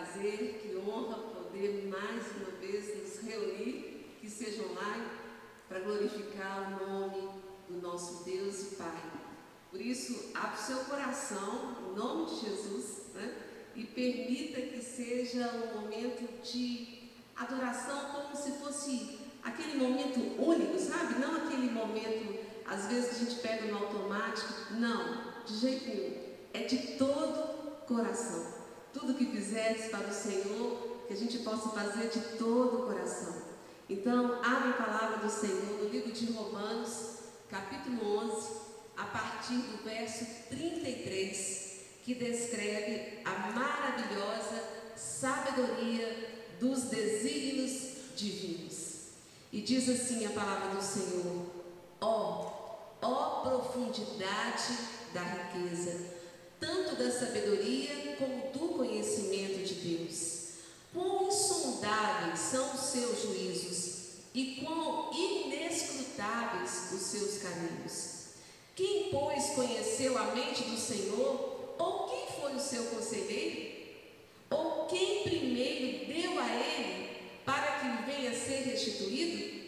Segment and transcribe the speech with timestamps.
[0.00, 5.06] prazer, que honra poder mais uma vez nos reunir, que seja online,
[5.68, 7.28] para glorificar o nome
[7.68, 9.02] do nosso Deus e Pai.
[9.70, 13.34] Por isso, abra o seu coração, em nome de Jesus, né?
[13.76, 21.20] e permita que seja um momento de adoração como se fosse aquele momento único, sabe?
[21.20, 24.74] Não aquele momento, às vezes, a gente pega no automático.
[24.74, 26.30] Não, de jeito nenhum.
[26.52, 28.59] É de todo coração
[28.92, 33.42] tudo que fizeres para o Senhor, que a gente possa fazer de todo o coração.
[33.88, 38.48] Então, abre a palavra do Senhor no livro de Romanos, capítulo 11,
[38.96, 44.62] a partir do verso 33, que descreve a maravilhosa
[44.96, 48.90] sabedoria dos desígnios divinos.
[49.52, 51.46] E diz assim a palavra do Senhor:
[52.00, 54.78] Ó, oh, ó oh profundidade
[55.12, 56.19] da riqueza
[56.60, 60.40] tanto da sabedoria como do conhecimento de Deus.
[60.92, 64.00] Quão insondáveis são os seus juízos
[64.34, 68.20] e quão inescrutáveis os seus caminhos.
[68.76, 71.74] Quem, pois, conheceu a mente do Senhor?
[71.78, 73.80] Ou quem foi o seu conselheiro?
[74.50, 77.08] Ou quem primeiro deu a ele
[77.44, 79.60] para que venha a ser restituído?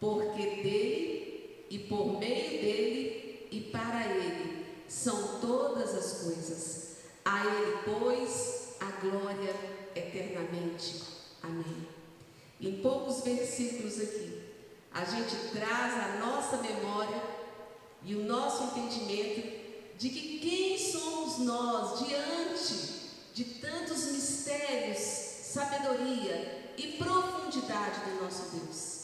[0.00, 4.57] Porque dele e por meio dele e para ele
[4.88, 6.88] são todas as coisas.
[7.24, 9.54] A Ele, pois, a glória
[9.94, 11.02] eternamente.
[11.42, 11.86] Amém.
[12.60, 14.42] Em poucos versículos aqui,
[14.92, 17.22] a gente traz a nossa memória
[18.04, 19.58] e o nosso entendimento
[19.96, 22.98] de que quem somos nós diante
[23.34, 28.98] de tantos mistérios, sabedoria e profundidade do nosso Deus.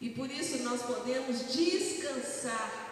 [0.00, 2.83] E por isso nós podemos descansar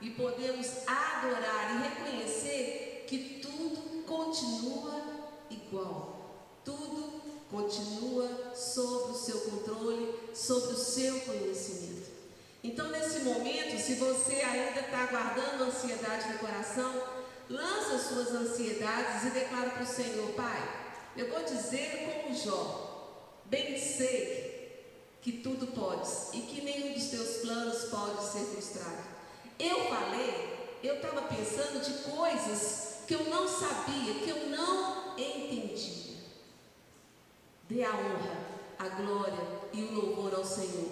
[0.00, 5.02] e podemos adorar e reconhecer que tudo continua
[5.50, 6.16] igual.
[6.64, 12.08] Tudo continua sob o seu controle, sob o seu conhecimento.
[12.62, 17.02] Então, nesse momento, se você ainda está guardando ansiedade no coração,
[17.48, 20.78] lança suas ansiedades e declara para o Senhor, Pai,
[21.16, 24.48] eu vou dizer como Jó, bem sei
[25.22, 29.17] que tudo podes e que nenhum dos teus planos pode ser frustrado.
[29.58, 30.48] Eu falei,
[30.82, 36.14] eu estava pensando de coisas que eu não sabia, que eu não entendia.
[37.68, 38.38] Dê a honra,
[38.78, 40.90] a glória e o louvor ao Senhor,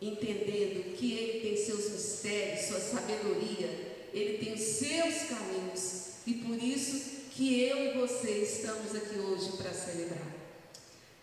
[0.00, 6.56] entendendo que Ele tem seus mistérios, sua sabedoria, Ele tem os seus caminhos e por
[6.56, 10.34] isso que eu e você estamos aqui hoje para celebrar.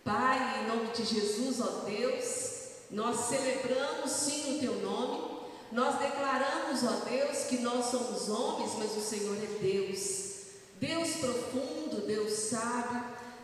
[0.04, 2.58] Pai, em nome de Jesus, ó Deus,
[2.90, 5.27] nós celebramos sim o Teu nome
[5.72, 10.28] nós declaramos, ó Deus, que nós somos homens, mas o Senhor é Deus.
[10.80, 13.04] Deus profundo, Deus sábio,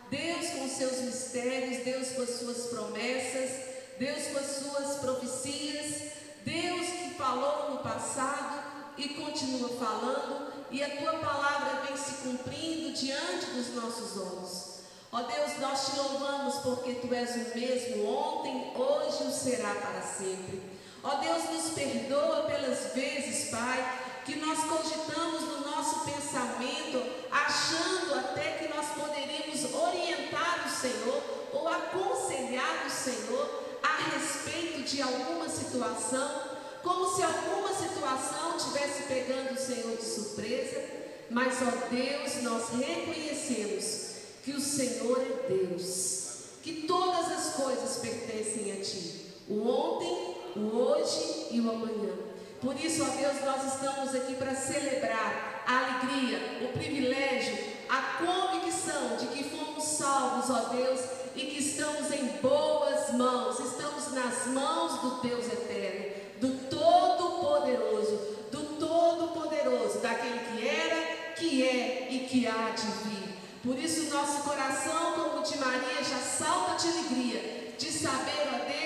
[0.10, 3.52] Deus com seus mistérios, Deus com as suas promessas,
[3.98, 6.14] Deus com as suas profecias,
[6.46, 8.64] Deus que falou no passado
[8.98, 14.74] e continua falando, e a tua palavra vem se cumprindo diante dos nossos olhos.
[15.12, 20.02] Ó Deus, nós te louvamos porque tu és o mesmo ontem, hoje e será para
[20.02, 20.73] sempre.
[21.04, 28.52] Ó Deus, nos perdoa pelas vezes, Pai, que nós cogitamos no nosso pensamento, achando até
[28.52, 31.22] que nós poderíamos orientar o Senhor
[31.52, 36.42] ou aconselhar o Senhor a respeito de alguma situação,
[36.82, 40.82] como se alguma situação tivesse pegando o Senhor de surpresa.
[41.30, 46.28] Mas, ó Deus, nós reconhecemos que o Senhor é Deus,
[46.62, 49.34] que todas as coisas pertencem a Ti.
[49.50, 52.14] O ontem, o hoje e o amanhã.
[52.62, 57.58] Por isso, ó Deus, nós estamos aqui para celebrar a alegria, o privilégio,
[57.90, 61.02] a convicção de que fomos salvos, ó Deus,
[61.36, 68.18] e que estamos em boas mãos, estamos nas mãos do Deus eterno, do Todo-Poderoso,
[68.52, 73.34] do Todo-Poderoso, daquele que era, que é e que há de vir.
[73.64, 78.84] Por isso, nosso coração, como de Maria, já salta de alegria de saber, ó Deus,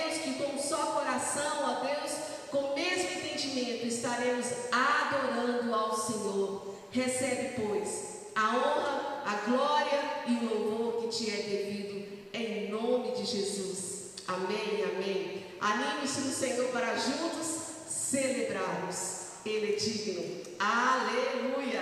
[0.67, 2.11] só coração, ó Deus,
[2.51, 6.75] com o mesmo entendimento, estaremos adorando ao Senhor.
[6.91, 13.11] Recebe, pois, a honra, a glória e o louvor que te é devido, em nome
[13.11, 14.13] de Jesus.
[14.27, 15.45] Amém, amém.
[15.59, 17.47] Anime-se no Senhor para juntos
[17.87, 19.27] celebrarmos.
[19.45, 20.41] Ele é digno.
[20.59, 21.81] Aleluia.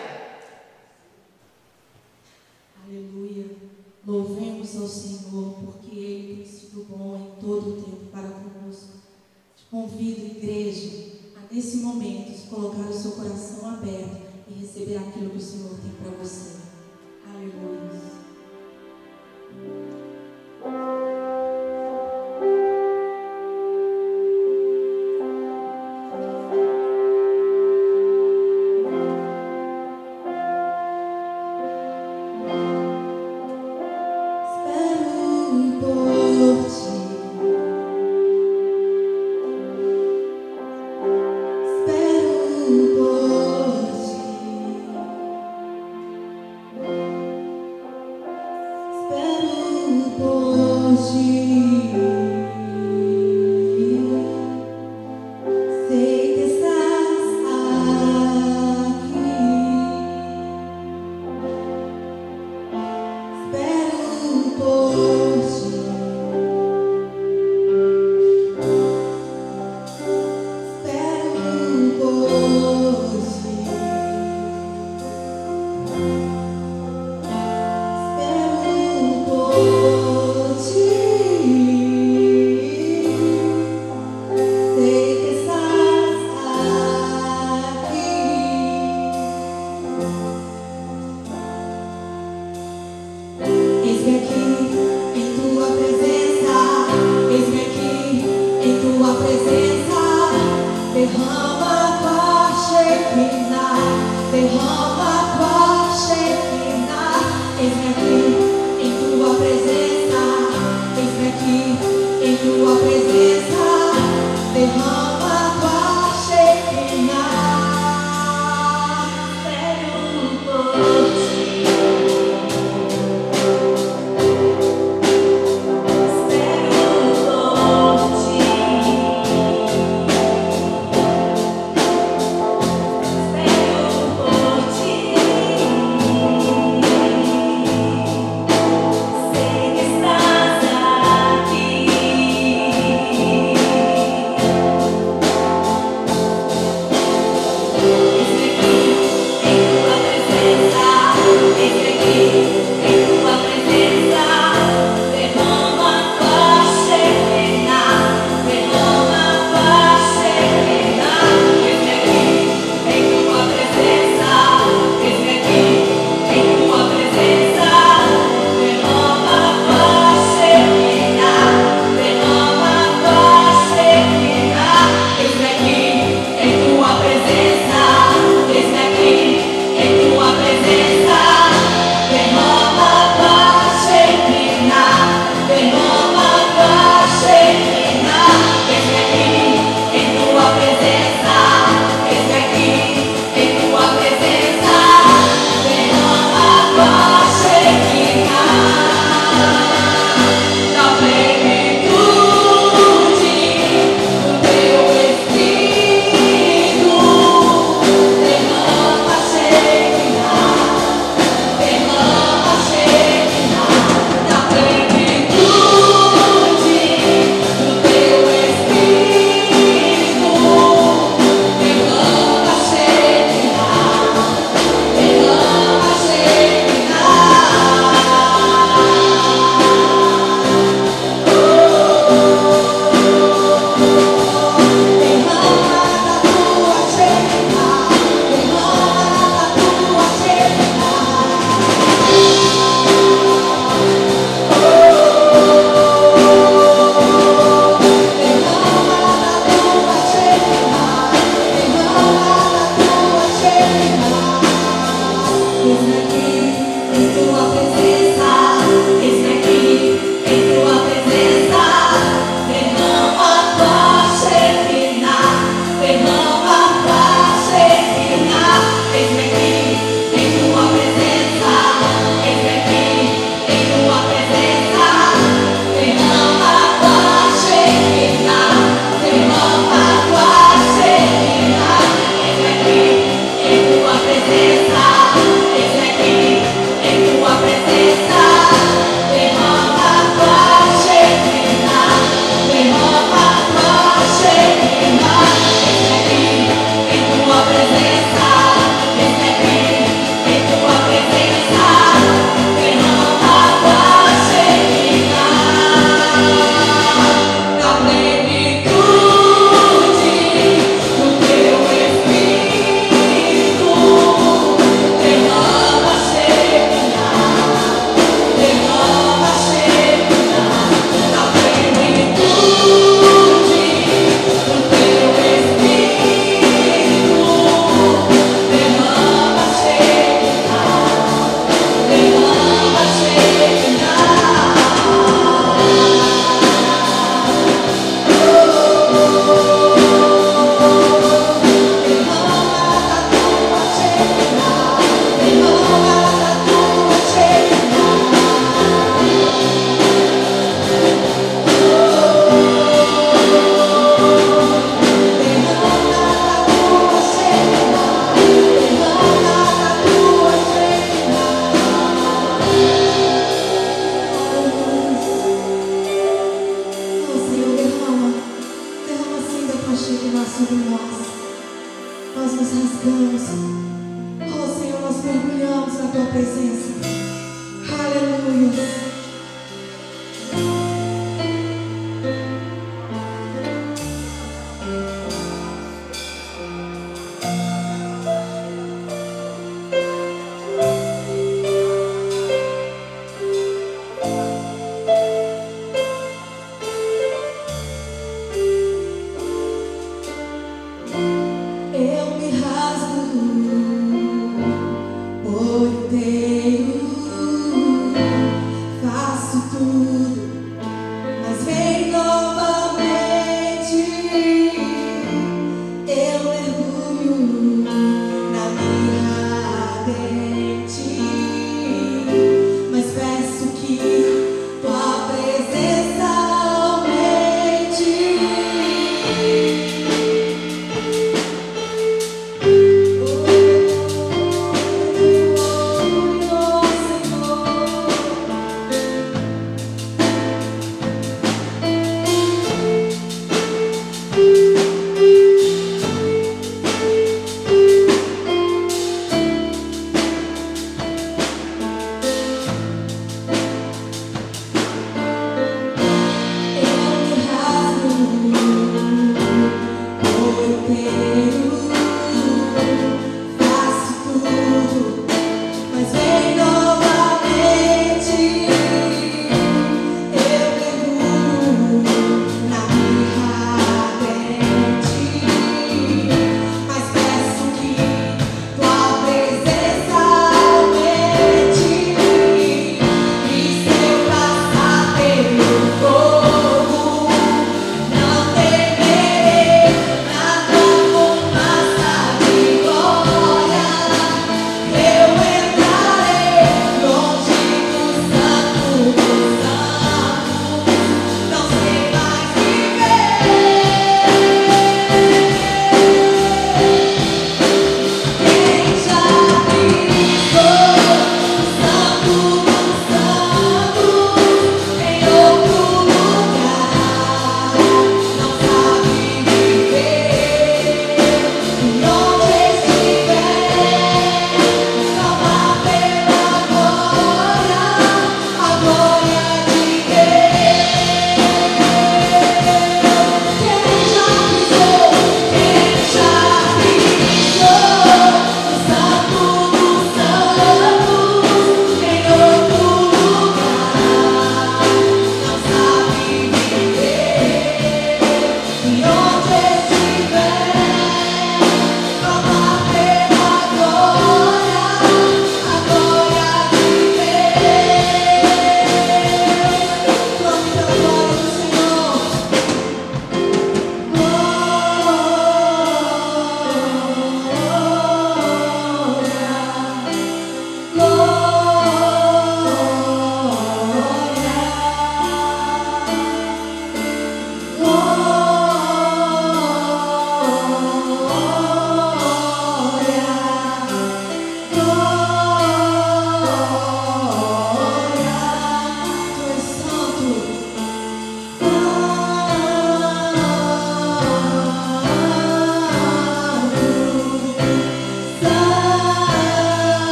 [2.83, 3.45] Aleluia.
[4.05, 8.99] Louvemos ao Senhor, porque Ele tem sido bom em todo o tempo para conosco.
[9.55, 15.37] Te convido, igreja, a nesse momento colocar o seu coração aberto e receber aquilo que
[15.37, 16.59] o Senhor tem para você.
[17.27, 18.24] Aleluia.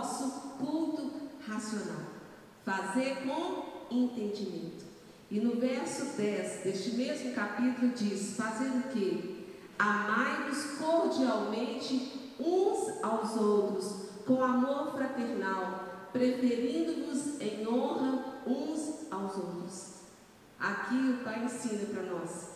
[0.00, 1.10] O vosso culto
[1.46, 2.02] racional.
[2.64, 4.84] Fazer com entendimento.
[5.30, 9.46] E no verso 10 deste mesmo capítulo diz: Fazer o que?
[9.78, 19.94] Amai-vos cordialmente uns aos outros, com amor fraternal preferindo-vos em honra uns aos outros.
[20.58, 22.48] Aqui o Pai ensina para nós.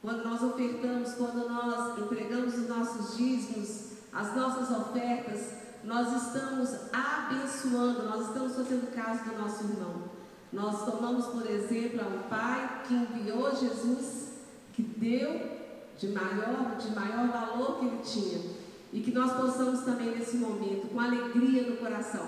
[0.00, 8.02] Quando nós ofertamos, quando nós entregamos os nossos dízimos, as nossas ofertas, nós estamos abençoando,
[8.02, 10.10] nós estamos fazendo caso do nosso irmão.
[10.52, 14.32] Nós tomamos, por exemplo, um Pai que enviou Jesus,
[14.72, 15.56] que deu
[15.96, 18.56] de maior, de maior valor que ele tinha.
[18.92, 22.26] E que nós possamos também nesse momento, com alegria no coração,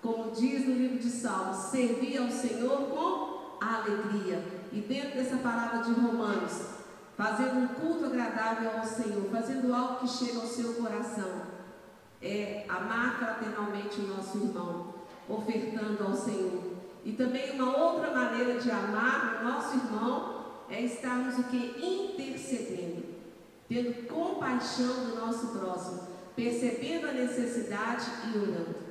[0.00, 4.44] como diz no livro de Salmos, servir ao Senhor com alegria.
[4.72, 6.52] E dentro dessa palavra de Romanos,
[7.16, 11.41] fazendo um culto agradável ao Senhor, fazendo algo que chega ao seu coração,
[12.22, 14.94] é amar fraternalmente o nosso irmão,
[15.28, 16.72] ofertando ao Senhor.
[17.04, 21.56] E também uma outra maneira de amar o nosso irmão é estarmos o que?
[21.56, 23.04] Intercedendo,
[23.68, 28.82] tendo compaixão do nosso próximo, percebendo a necessidade e orando.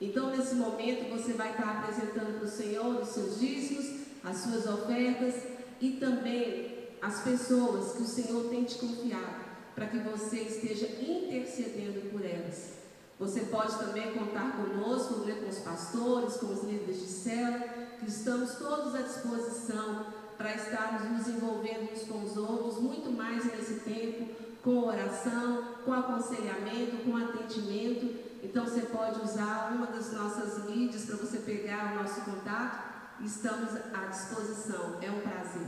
[0.00, 4.66] Então, nesse momento, você vai estar apresentando para o Senhor os seus dízimos, as suas
[4.66, 5.34] ofertas
[5.80, 9.47] e também as pessoas que o Senhor tem te confiado,
[9.78, 12.78] para que você esteja intercedendo por elas.
[13.20, 17.68] Você pode também contar conosco, né, com os pastores, com os líderes de célula,
[18.00, 23.44] que estamos todos à disposição para estarmos nos envolvendo uns com os outros, muito mais
[23.44, 24.28] nesse tempo,
[24.62, 31.16] com oração, com aconselhamento, com atendimento então você pode usar uma das nossas mídias para
[31.16, 32.88] você pegar o nosso contato.
[33.24, 34.98] Estamos à disposição.
[35.02, 35.66] É um prazer.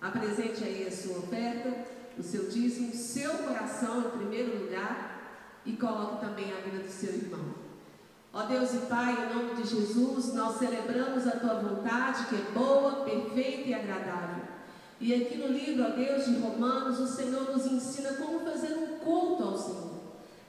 [0.00, 1.86] Apresente aí a sua oferta,
[2.18, 7.14] o seu dízimo, seu coração em primeiro lugar e coloque também a vida do seu
[7.14, 7.54] irmão.
[8.32, 12.50] Ó Deus e Pai, em nome de Jesus, nós celebramos a tua vontade que é
[12.54, 14.44] boa, perfeita e agradável.
[15.00, 18.98] E aqui no livro, ó Deus de Romanos, o Senhor nos ensina como fazer um
[18.98, 19.92] culto ao Senhor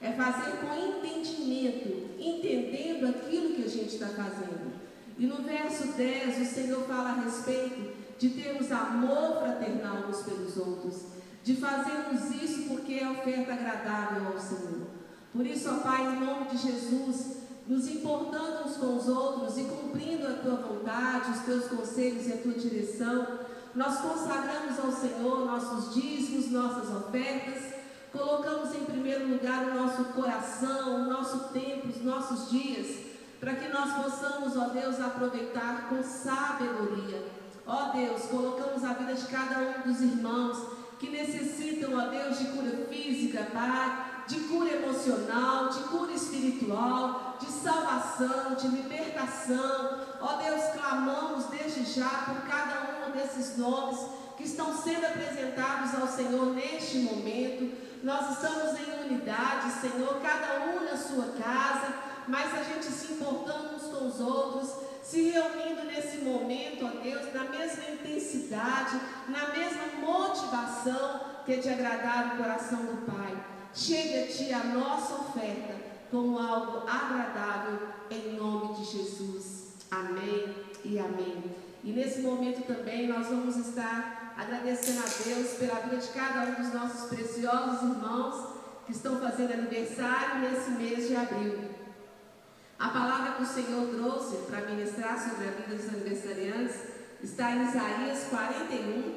[0.04, 4.74] é fazer com entendimento, entendendo aquilo que a gente está fazendo.
[5.18, 10.58] E no verso 10, o Senhor fala a respeito de termos amor fraternal uns pelos
[10.58, 11.06] outros,
[11.44, 14.88] de fazermos isso porque é oferta agradável ao Senhor.
[15.32, 17.36] Por isso, ó Pai, em nome de Jesus,
[17.68, 22.32] nos importando uns com os outros e cumprindo a tua vontade, os teus conselhos e
[22.32, 23.38] a tua direção,
[23.76, 27.74] nós consagramos ao Senhor nossos dízimos, nossas ofertas
[28.14, 33.06] Colocamos em primeiro lugar o nosso coração, o nosso tempo, os nossos dias,
[33.40, 37.26] para que nós possamos, ó Deus, aproveitar com sabedoria.
[37.66, 40.64] Ó Deus, colocamos a vida de cada um dos irmãos
[41.04, 47.46] que necessitam, ó Deus, de cura física, Pai, de cura emocional, de cura espiritual, de
[47.46, 50.00] salvação, de libertação.
[50.20, 54.00] Ó Deus, clamamos desde já por cada um desses nomes
[54.36, 57.76] que estão sendo apresentados ao Senhor neste momento.
[58.02, 61.94] Nós estamos em unidade, Senhor, cada um na sua casa,
[62.26, 64.70] mas a gente se importando uns com os outros,
[65.04, 71.68] se reunindo nesse momento, ó Deus, na mesma intensidade, na mesma motivação que é de
[71.68, 73.36] agradar o coração do Pai.
[73.74, 75.74] Chega a Ti a nossa oferta
[76.10, 79.74] como algo agradável em nome de Jesus.
[79.90, 81.44] Amém e amém.
[81.82, 86.54] E nesse momento também nós vamos estar agradecendo a Deus pela vida de cada um
[86.54, 88.54] dos nossos preciosos irmãos
[88.86, 91.83] que estão fazendo aniversário nesse mês de abril.
[92.78, 96.76] A palavra que o Senhor trouxe para ministrar sobre a vida dos aniversariantes
[97.22, 99.14] está em Isaías 41.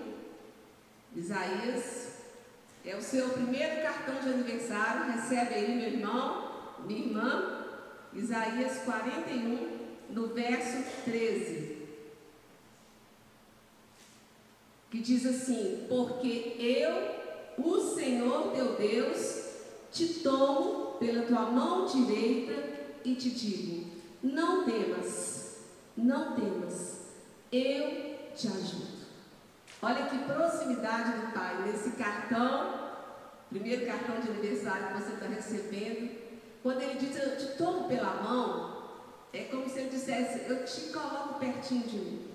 [1.15, 2.07] Isaías
[2.85, 5.11] é o seu primeiro cartão de aniversário.
[5.11, 6.51] Recebe aí, meu irmão,
[6.85, 7.63] minha irmã.
[8.13, 11.77] Isaías 41, no verso 13.
[14.89, 19.43] que diz assim: Porque eu, o Senhor teu Deus,
[19.91, 22.53] te tomo pela tua mão direita
[23.03, 25.57] e te digo: Não temas,
[25.95, 27.01] não temas,
[27.51, 28.97] eu te ajudo.
[29.81, 31.63] Olha que proximidade do Pai.
[31.65, 32.91] Nesse cartão,
[33.49, 36.17] primeiro cartão de aniversário que você está recebendo,
[36.63, 38.89] quando ele diz eu te tomo pela mão,
[39.31, 42.27] é como se ele dissesse, eu te coloco pertinho de mim.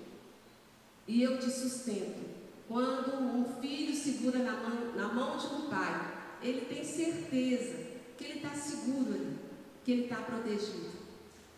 [1.07, 2.33] E eu te sustento.
[2.67, 7.75] Quando um filho segura na mão, na mão de um pai, ele tem certeza
[8.17, 9.37] que ele está seguro ali,
[9.83, 10.91] que ele está protegido.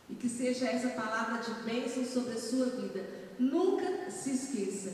[0.09, 3.03] E que seja essa palavra de bênção sobre a sua vida.
[3.39, 4.93] Nunca se esqueça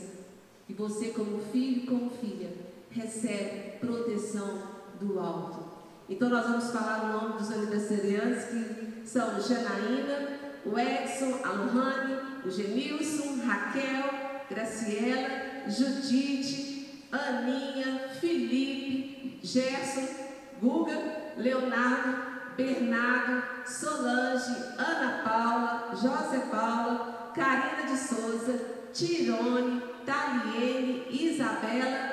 [0.66, 2.50] que você, como filho e como filha,
[2.90, 4.62] recebe proteção
[5.00, 5.72] do alto.
[6.08, 12.16] Então nós vamos falar o nome dos aniversariantes que são Janaína, o Edson, a Lohane,
[12.44, 20.08] o Genilson, Raquel, Graciela, Judite, Aninha, Felipe, Gerson,
[20.60, 22.31] Guga, Leonardo,
[22.62, 28.60] Bernardo, Solange, Ana Paula, José Paula, Karina de Souza,
[28.92, 32.12] Tirone, Taliene, Isabela,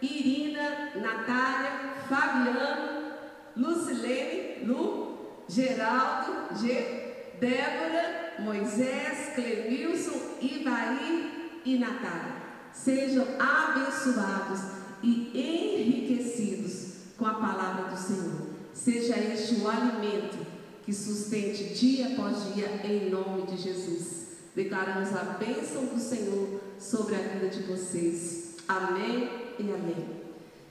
[0.00, 3.12] Irina, Natália, Fabiano,
[3.56, 12.40] Lucilene, Lu, Geraldo, G, Débora, Moisés, Clemilson, Ivaí e Natália.
[12.72, 14.60] Sejam abençoados
[15.02, 18.49] e enriquecidos com a palavra do Senhor.
[18.72, 20.46] Seja este o alimento
[20.84, 24.28] que sustente dia após dia em nome de Jesus.
[24.54, 28.56] Declaramos a bênção do Senhor sobre a vida de vocês.
[28.66, 29.28] Amém
[29.58, 30.20] e amém.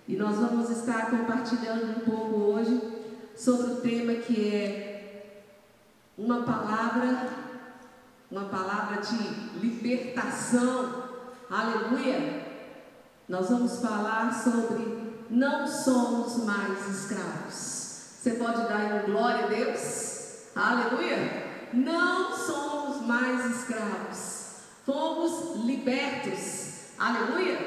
[0.07, 2.81] E nós vamos estar compartilhando um pouco hoje
[3.35, 5.45] sobre o tema que é
[6.17, 7.29] uma palavra,
[8.29, 11.03] uma palavra de libertação.
[11.49, 12.47] Aleluia!
[13.27, 17.78] Nós vamos falar sobre não somos mais escravos.
[18.21, 20.49] Você pode dar um glória a Deus?
[20.53, 21.15] Aleluia!
[21.71, 24.55] Não somos mais escravos,
[24.85, 26.95] fomos libertos.
[26.99, 27.57] Aleluia!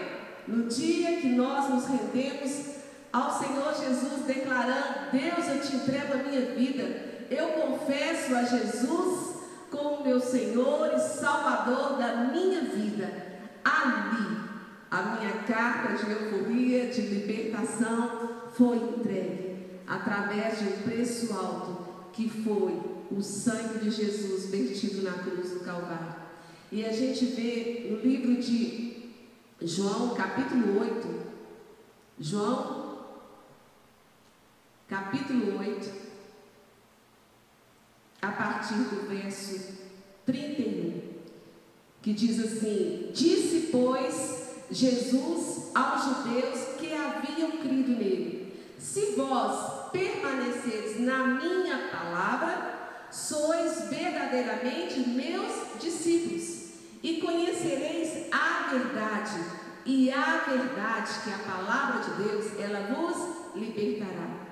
[0.47, 2.67] No dia que nós nos rendemos
[3.11, 6.83] ao Senhor Jesus, declarando: Deus, eu te entrego a minha vida,
[7.31, 9.37] eu confesso a Jesus
[9.71, 13.11] como meu Senhor e Salvador da minha vida.
[13.65, 14.37] Ali,
[14.91, 19.42] a minha carta de euforia, de libertação foi entregue
[19.87, 25.61] através de um preço alto que foi o sangue de Jesus vertido na cruz do
[25.61, 26.15] Calvário.
[26.71, 29.11] E a gente vê no livro de
[29.61, 31.23] João, capítulo 8,
[32.19, 32.99] João,
[34.89, 35.91] capítulo 8,
[38.23, 39.79] a partir do verso
[40.25, 41.01] 31,
[42.01, 48.32] que diz assim: Disse, pois, Jesus aos judeus que haviam crido nele:
[48.83, 59.41] Se vós permaneceres na minha palavra, sois verdadeiramente meus discípulos, e conhecereis a verdade,
[59.87, 64.49] e a verdade, que a palavra de Deus, ela vos libertará.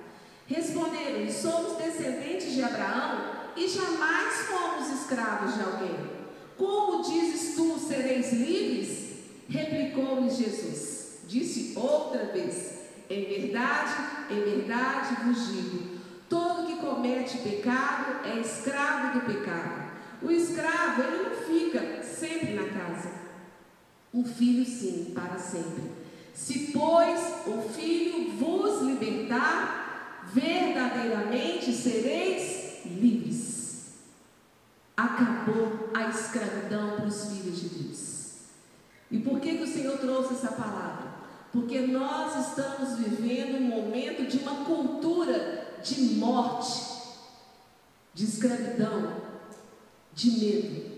[0.47, 6.11] Responderam-lhe: Somos descendentes de Abraão e jamais fomos escravos de alguém.
[6.57, 9.11] Como dizes tu, sereis livres?
[9.49, 11.19] Replicou-lhe Jesus.
[11.27, 12.80] Disse outra vez:
[13.11, 13.95] Em verdade,
[14.31, 19.91] em verdade vos digo: todo que comete pecado é escravo do pecado.
[20.23, 23.11] O escravo, ele não fica sempre na casa.
[24.13, 25.91] O filho, sim, para sempre.
[26.33, 33.95] Se, pois, o filho vos libertar, verdadeiramente sereis livres.
[34.97, 38.35] Acabou a escravidão para os filhos de Deus.
[39.11, 41.10] E por que, que o Senhor trouxe essa palavra?
[41.53, 46.81] Porque nós estamos vivendo um momento de uma cultura de morte,
[48.15, 49.15] de escravidão,
[50.13, 50.91] de medo.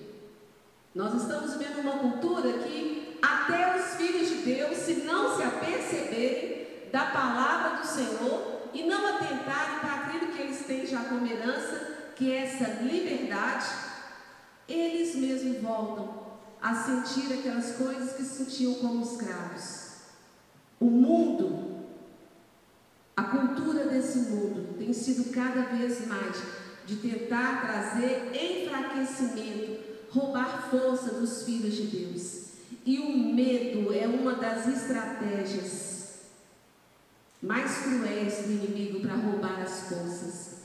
[0.95, 6.91] Nós estamos vivendo uma cultura que até os filhos de Deus, se não se aperceberem
[6.93, 12.13] da palavra do Senhor e não atentarem para aquilo que eles têm já como herança,
[12.15, 13.67] que é essa liberdade,
[14.69, 16.23] eles mesmos voltam
[16.61, 19.82] a sentir aquelas coisas que sentiam como escravos.
[20.83, 21.87] O mundo,
[23.17, 26.43] a cultura desse mundo tem sido cada vez mais
[26.85, 29.79] de tentar trazer enfraquecimento,
[30.11, 32.47] roubar força dos filhos de Deus.
[32.85, 36.15] E o medo é uma das estratégias
[37.41, 40.63] mais cruéis do inimigo para roubar as forças.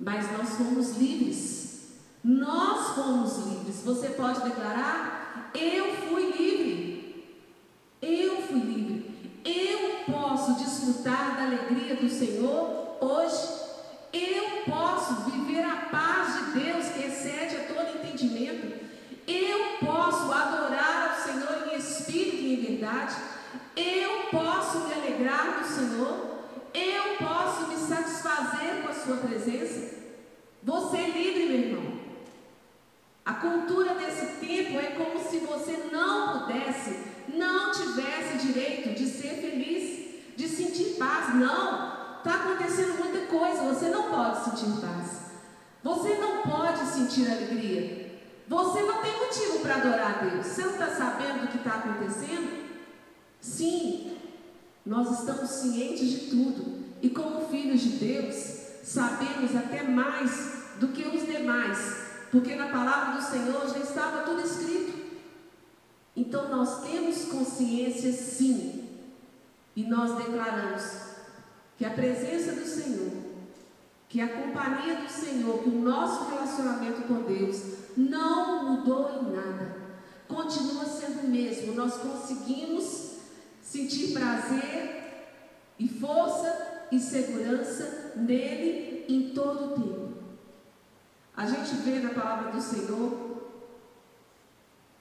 [0.00, 1.92] Mas nós fomos livres.
[2.24, 3.82] Nós fomos livres.
[3.84, 5.52] Você pode declarar?
[5.54, 7.24] Eu fui livre.
[8.02, 8.83] Eu fui livre.
[9.44, 13.64] Eu posso desfrutar da alegria do Senhor hoje.
[14.12, 18.84] Eu posso viver a paz de Deus que excede a todo entendimento.
[19.26, 23.16] Eu posso adorar ao Senhor em espírito e em verdade.
[23.76, 26.34] Eu posso me alegrar no Senhor.
[26.72, 29.94] Eu posso me satisfazer com a Sua presença.
[30.62, 31.94] Você é livre, meu irmão.
[33.24, 39.40] A cultura desse tempo é como se você não pudesse, não tivesse direito de ser
[39.40, 41.34] feliz, de sentir paz.
[41.34, 41.94] Não.
[42.18, 43.62] Está acontecendo muita coisa.
[43.62, 45.24] Você não pode sentir paz.
[45.82, 48.04] Você não pode sentir alegria.
[48.48, 50.46] Você não tem motivo para adorar a Deus.
[50.46, 52.64] Você não está sabendo do que está acontecendo?
[53.40, 54.16] Sim,
[54.84, 56.84] nós estamos cientes de tudo.
[57.02, 58.34] E como filhos de Deus,
[58.82, 62.04] sabemos até mais do que os demais.
[62.30, 65.03] Porque na palavra do Senhor já estava tudo escrito.
[66.16, 68.88] Então nós temos consciência sim.
[69.76, 70.84] E nós declaramos
[71.76, 73.10] que a presença do Senhor,
[74.08, 77.60] que a companhia do Senhor, que o nosso relacionamento com Deus
[77.96, 79.76] não mudou em nada.
[80.28, 81.74] Continua sendo o mesmo.
[81.74, 83.14] Nós conseguimos
[83.62, 85.04] sentir prazer
[85.78, 90.14] e força e segurança nele em todo o tempo.
[91.36, 93.33] A gente vê na palavra do Senhor,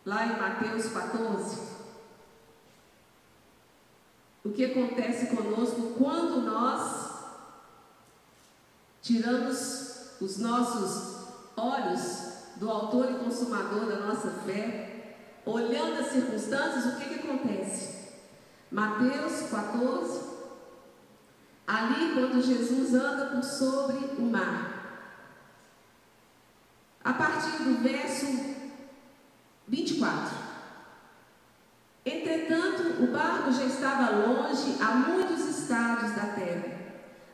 [0.06, 1.74] lá em Mateus 14,
[4.44, 7.13] o que acontece conosco quando nós
[9.02, 16.98] tiramos os nossos olhos do autor e consumador da nossa fé, olhando as circunstâncias, o
[16.98, 18.10] que, que acontece?
[18.72, 20.22] Mateus 14,
[21.68, 24.74] ali quando Jesus anda por sobre o mar.
[27.04, 28.03] A partir do verso
[30.04, 30.44] 24.
[32.06, 36.74] Entretanto, o barco já estava longe a muitos estados da terra,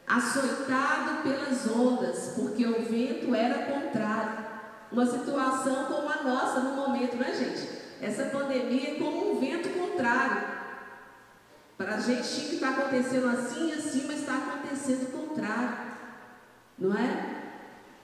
[0.08, 4.50] açoitado pelas ondas, porque o vento era contrário
[4.92, 7.80] uma situação como a nossa no momento, né, gente?
[8.02, 10.60] Essa pandemia é como um vento contrário.
[11.78, 15.78] Para a gente que está acontecendo assim e assim, mas está acontecendo o contrário,
[16.78, 17.40] não é?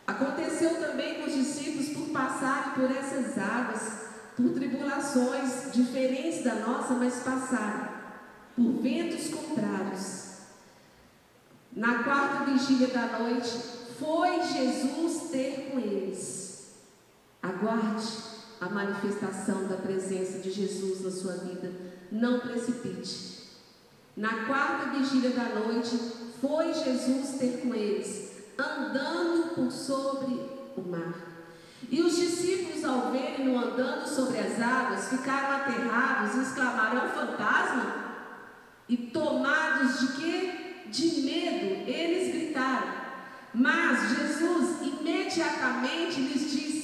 [0.08, 4.05] Aconteceu também com os discípulos por passarem por essas águas,
[4.36, 7.90] por tribulações diferentes da nossa, mas passaram
[8.56, 10.26] por ventos contrários.
[11.72, 13.52] Na quarta vigília da noite,
[14.00, 16.74] foi Jesus ter com eles.
[17.42, 18.08] Aguarde
[18.60, 21.72] a manifestação da presença de Jesus na sua vida.
[22.12, 23.36] Não precipite.
[24.16, 25.98] Na quarta vigília da noite,
[26.40, 30.34] foi Jesus ter com eles, andando por sobre
[30.78, 31.35] o mar.
[31.90, 37.10] E os discípulos, ao verem-no andando sobre as águas, ficaram aterrados e exclamaram: É um
[37.10, 38.06] fantasma?
[38.88, 40.52] E tomados de quê?
[40.88, 42.94] De medo, eles gritaram.
[43.54, 46.76] Mas Jesus imediatamente lhes disse: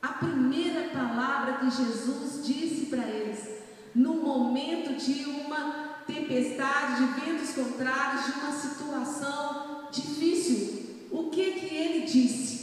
[0.00, 3.48] a primeira palavra que Jesus disse para eles,
[3.94, 11.74] no momento de uma tempestade, de ventos contrários, de uma situação difícil, o que que
[11.74, 12.57] ele disse?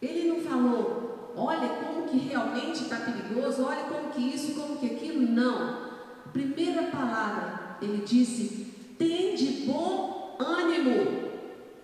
[0.00, 4.86] Ele não falou, olha como que realmente está perigoso, olha como que isso, como que
[4.86, 5.86] aquilo, não.
[6.32, 11.30] Primeira palavra, ele disse, tem de bom ânimo,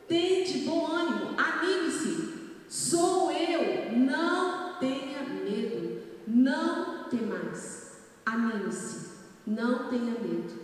[0.07, 2.33] tem de bom ânimo, anime-se,
[2.72, 7.98] Sou eu, não tenha medo, não temais.
[8.25, 9.11] Anime-se,
[9.46, 10.55] não tenha medo.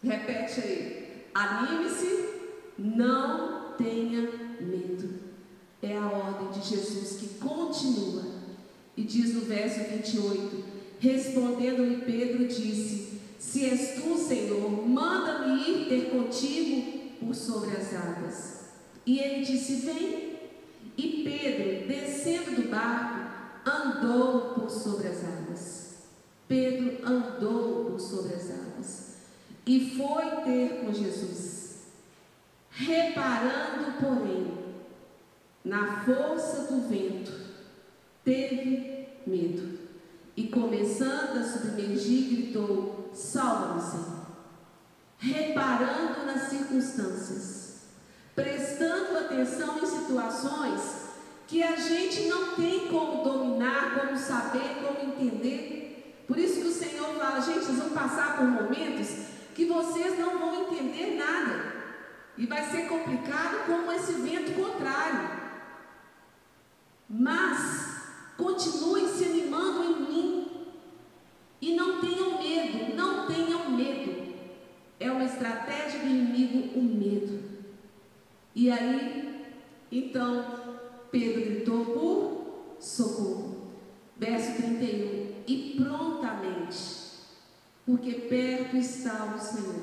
[0.00, 1.26] Repete aí.
[1.34, 2.34] Anime-se,
[2.78, 5.19] não tenha medo.
[5.82, 8.24] É a ordem de Jesus que continua.
[8.96, 10.64] E diz no verso 28:
[10.98, 18.60] Respondendo-lhe Pedro, disse: Se és tu, Senhor, manda-me ir ter contigo por sobre as águas.
[19.06, 20.30] E ele disse: Vem.
[20.96, 23.30] E Pedro, descendo do barco,
[23.64, 25.94] andou por sobre as águas.
[26.46, 29.10] Pedro andou por sobre as águas
[29.66, 31.84] e foi ter com Jesus.
[32.70, 34.59] Reparando, porém,
[35.64, 37.32] na força do vento,
[38.24, 39.78] teve medo
[40.36, 44.20] e, começando a submergir, gritou: Salva-me, Senhor.
[45.18, 47.80] Reparando nas circunstâncias,
[48.34, 50.80] prestando atenção em situações
[51.46, 56.24] que a gente não tem como dominar, como saber, como entender.
[56.26, 59.08] Por isso que o Senhor fala, gente, vocês vão passar por momentos
[59.54, 61.72] que vocês não vão entender nada.
[62.38, 65.39] E vai ser complicado como esse vento contrário.
[67.12, 68.04] Mas
[68.36, 70.46] continue se animando em mim.
[71.60, 74.32] E não tenham medo, não tenham medo.
[75.00, 77.42] É uma estratégia do inimigo o medo.
[78.54, 79.44] E aí,
[79.90, 80.78] então,
[81.10, 83.72] Pedro gritou por socorro.
[84.16, 85.42] Verso 31.
[85.46, 87.00] E prontamente
[87.86, 89.82] Porque perto está o Senhor.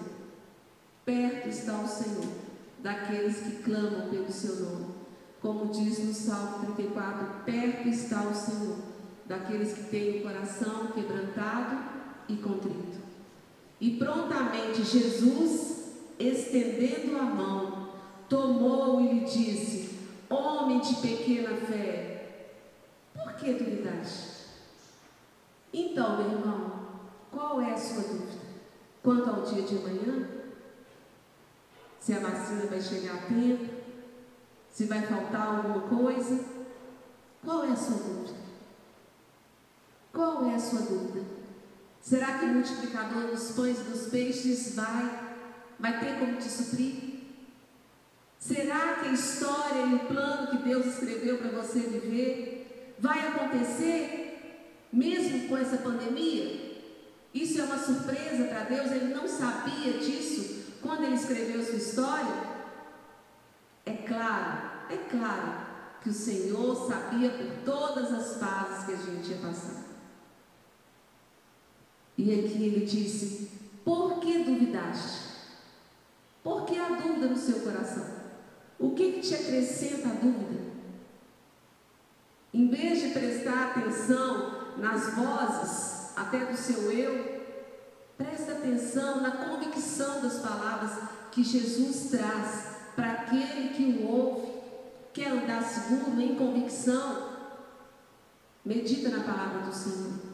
[1.04, 2.32] Perto está o Senhor
[2.80, 4.97] daqueles que clamam pelo seu nome.
[5.42, 8.78] Como diz no Salmo 34, perto está o Senhor
[9.26, 11.78] daqueles que têm o coração quebrantado
[12.28, 12.98] e contrito.
[13.80, 17.90] E prontamente Jesus, estendendo a mão,
[18.28, 19.98] tomou e lhe disse:
[20.30, 22.52] Homem de pequena fé,
[23.14, 24.38] por que duvidaste?
[25.72, 26.88] Então, meu irmão,
[27.32, 28.48] qual é a sua dúvida?
[29.04, 30.28] Quanto ao dia de amanhã?
[32.00, 33.77] Se a vacina vai chegar a tempo?
[34.78, 36.40] Se vai faltar alguma coisa?
[37.44, 38.38] Qual é a sua dúvida?
[40.14, 41.26] Qual é a sua dúvida?
[42.00, 45.34] Será que o multiplicador dos pães e dos peixes vai,
[45.80, 46.94] vai ter como te suprir?
[48.38, 54.62] Será que a história e o plano que Deus escreveu para você viver vai acontecer
[54.94, 56.84] mesmo com essa pandemia?
[57.34, 62.57] Isso é uma surpresa para Deus, ele não sabia disso quando ele escreveu sua história.
[64.18, 64.58] Claro,
[64.90, 65.54] é claro
[66.02, 69.84] que o Senhor sabia por todas as fases que a gente ia passar.
[72.18, 73.52] E aqui ele disse:
[73.86, 75.20] Por que duvidaste?
[76.44, 78.08] Por que a dúvida no seu coração?
[78.80, 80.64] O que, que te acrescenta a dúvida?
[82.52, 87.44] Em vez de prestar atenção nas vozes, até do seu eu,
[88.18, 94.52] presta atenção na convicção das palavras que Jesus traz para aquele que o ouve,
[95.14, 97.30] quer andar seguro em convicção.
[98.66, 100.28] Medita na palavra do Senhor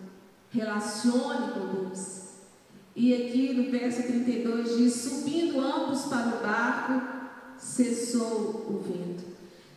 [0.54, 2.23] relacione com Deus.
[2.95, 7.02] E aqui no verso 32 diz: Subindo ambos para o barco,
[7.58, 9.23] cessou o vento.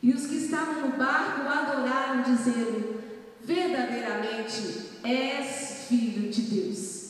[0.02, 3.00] E os que estavam no barco adoraram, dizendo:
[3.42, 7.06] Verdadeiramente és filho de Deus.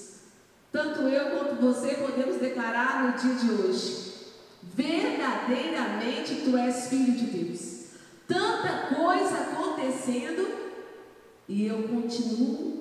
[0.70, 4.05] Tanto eu quanto você podemos declarar no dia de hoje:
[4.76, 7.86] Verdadeiramente tu és filho de Deus.
[8.28, 10.46] Tanta coisa acontecendo
[11.48, 12.76] e eu continuo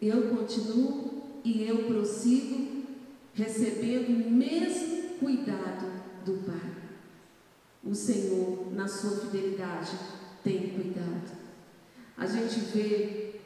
[0.00, 2.84] eu continuo e eu prossigo
[3.34, 5.86] recebendo o mesmo cuidado
[6.24, 6.70] do Pai.
[7.82, 9.92] O Senhor, na sua fidelidade,
[10.44, 11.36] tem cuidado.
[12.16, 13.40] A gente vê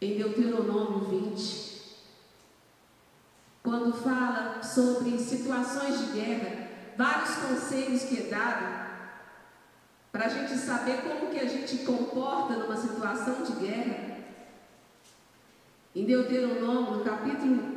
[0.00, 1.76] em Deuteronômio 20,
[3.62, 6.65] quando fala sobre situações de guerra,
[6.96, 8.86] vários conselhos que é dado
[10.10, 14.16] para a gente saber como que a gente comporta numa situação de guerra.
[15.94, 17.76] Em Deuteronômio, no capítulo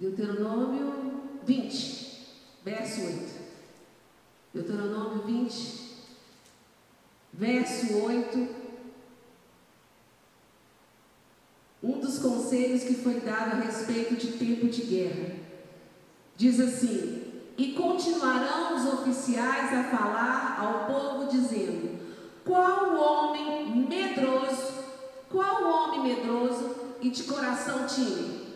[0.00, 2.26] Deuteronômio 20,
[2.64, 3.42] verso 8.
[4.52, 5.92] Deuteronômio 20,
[7.32, 8.62] verso 8.
[11.84, 15.41] Um dos conselhos que foi dado a respeito de tempo de guerra.
[16.36, 17.22] Diz assim:
[17.56, 22.00] E continuarão os oficiais a falar ao povo, dizendo:
[22.44, 24.82] Qual homem medroso
[25.32, 28.52] qual homem medroso e de coração tímido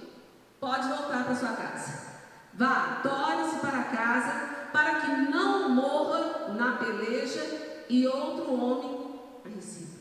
[0.60, 2.16] pode voltar para sua casa?
[2.52, 9.96] Vá, torne-se para casa, para que não morra na peleja e outro homem receba.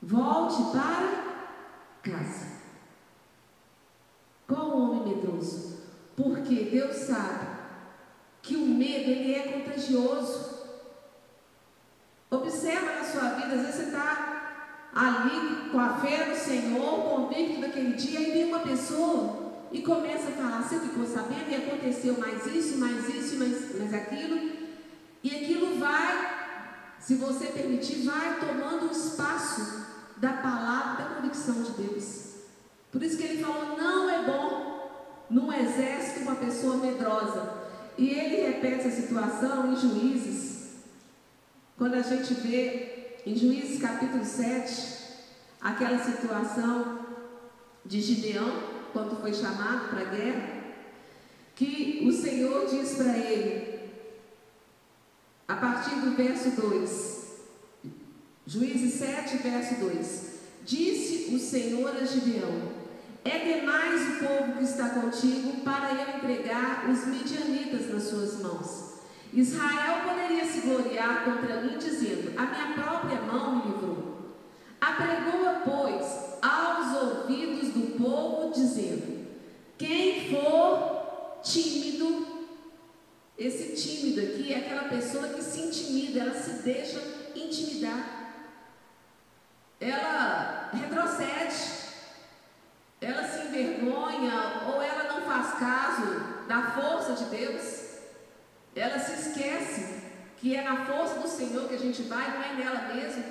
[0.00, 1.40] Volte para
[2.02, 2.52] casa.
[4.46, 5.71] Qual homem medroso?
[6.16, 7.46] Porque Deus sabe
[8.42, 10.52] que o medo ele é contagioso.
[12.30, 14.32] Observa na sua vida, às vezes você está
[14.94, 20.28] ali com a fé no Senhor, convicto daquele dia, aí vem uma pessoa e começa
[20.28, 24.52] a falar, você ficou sabendo e aconteceu mais isso, mais isso, mais, mais aquilo,
[25.22, 29.86] e aquilo vai, se você permitir, vai tomando o espaço
[30.18, 32.32] da palavra, da convicção de Deus.
[32.90, 34.71] Por isso que ele falou, não é bom
[35.32, 37.62] num exército uma pessoa medrosa.
[37.96, 40.74] E ele repete a situação em Juízes,
[41.76, 45.02] quando a gente vê em Juízes capítulo 7,
[45.60, 47.06] aquela situação
[47.84, 48.62] de Gideão,
[48.92, 50.62] quando foi chamado para a guerra,
[51.54, 53.90] que o Senhor diz para ele,
[55.48, 57.22] a partir do verso 2,
[58.46, 60.32] Juízes 7, verso 2:
[60.64, 62.71] Disse o Senhor a Gideão:
[63.24, 68.92] É demais o povo que está contigo para eu entregar os midianitas nas suas mãos.
[69.32, 74.12] Israel poderia se gloriar contra mim, dizendo: A minha própria mão me livrou.
[74.80, 79.26] Apregou-a, pois, aos ouvidos do povo, dizendo:
[79.78, 82.26] Quem for tímido,
[83.38, 87.00] esse tímido aqui é aquela pessoa que se intimida, ela se deixa
[87.36, 88.34] intimidar.
[89.80, 91.81] Ela retrocede.
[95.62, 97.82] Caso da força de Deus,
[98.74, 100.02] ela se esquece
[100.38, 103.24] que é na força do Senhor que a gente vai, não é nela mesmo.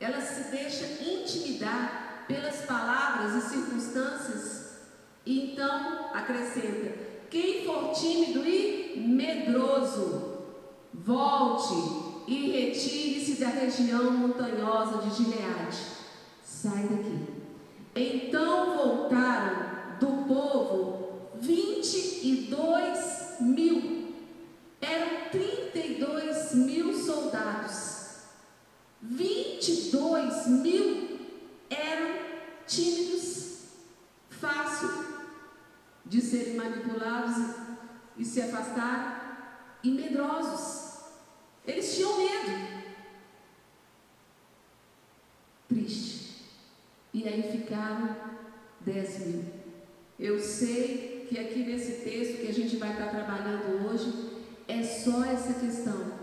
[0.00, 4.78] Ela se deixa intimidar pelas palavras e circunstâncias.
[5.26, 10.38] E então acrescenta: quem for tímido e medroso,
[10.94, 11.74] volte
[12.26, 15.78] e retire-se da região montanhosa de Gileade.
[16.42, 17.31] Sai daqui.
[17.94, 24.14] Então voltaram do povo vinte e dois mil
[24.80, 27.92] eram 32 mil soldados.
[29.02, 31.18] 22 mil
[31.68, 32.18] eram
[32.66, 33.58] tímidos,
[34.30, 34.88] fácil
[36.06, 37.36] de serem manipulados
[38.16, 41.02] e se afastar, e medrosos.
[41.66, 42.61] Eles tinham medo.
[47.22, 48.16] E aí ficaram
[48.80, 49.44] 10 mil.
[50.18, 54.12] Eu sei que aqui nesse texto que a gente vai estar trabalhando hoje,
[54.66, 56.14] é só essa questão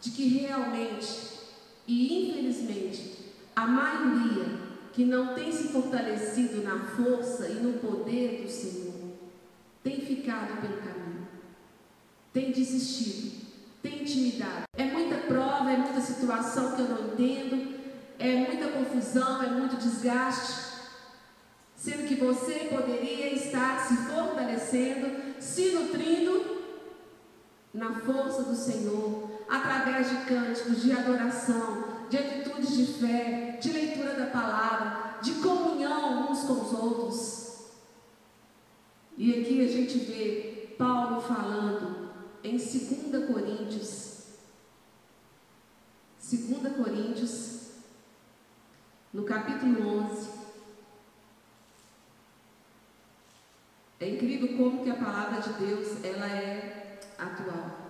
[0.00, 1.36] de que realmente
[1.86, 3.18] e infelizmente
[3.54, 4.46] a maioria
[4.94, 8.94] que não tem se fortalecido na força e no poder do Senhor
[9.84, 11.28] tem ficado pelo caminho,
[12.32, 13.46] tem desistido,
[13.82, 14.64] tem intimidade.
[14.76, 17.75] É muita prova, é muita situação que eu não entendo,
[18.18, 20.66] é muita confusão, é muito desgaste.
[21.74, 26.56] Sendo que você poderia estar se fortalecendo, se nutrindo
[27.72, 34.14] na força do Senhor, através de cânticos, de adoração, de atitudes de fé, de leitura
[34.14, 37.46] da palavra, de comunhão uns com os outros.
[39.16, 42.10] E aqui a gente vê Paulo falando
[42.42, 44.24] em 2 Coríntios,
[46.20, 47.55] 2 Coríntios,
[49.16, 50.28] no capítulo 11.
[53.98, 57.86] É incrível como que a palavra de Deus ela é atual.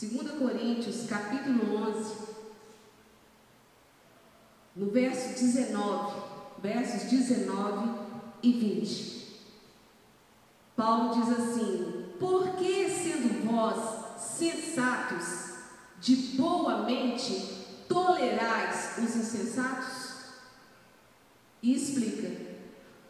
[0.00, 2.16] 2 Coríntios, capítulo 11,
[4.76, 6.22] no verso 19,
[6.62, 7.98] versos 19
[8.42, 9.44] e 20.
[10.74, 15.58] Paulo diz assim: Por que, sendo vós sensatos,
[16.00, 19.99] de boa mente, tolerais os insensatos?
[21.62, 22.30] E explica: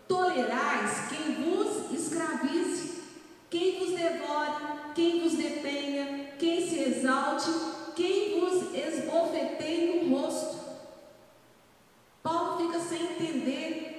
[0.09, 3.03] Tolerais quem vos escravize,
[3.49, 7.51] quem vos devore, quem vos detenha, quem se exalte,
[7.95, 10.59] quem vos esbofeteie no rosto.
[12.23, 13.91] Paulo fica sem entender.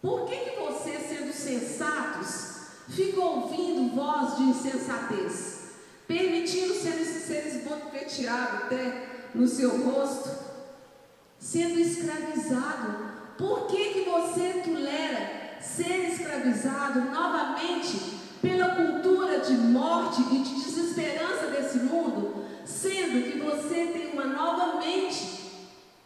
[0.00, 5.58] Por que, que você, sendo sensatos, fica ouvindo voz de insensatez,
[6.06, 10.30] permitindo ser, ser esbofeteado até no seu rosto,
[11.38, 13.09] sendo escravizado?
[13.40, 21.46] Por que, que você tolera ser escravizado novamente pela cultura de morte e de desesperança
[21.46, 25.40] desse mundo, sendo que você tem uma nova mente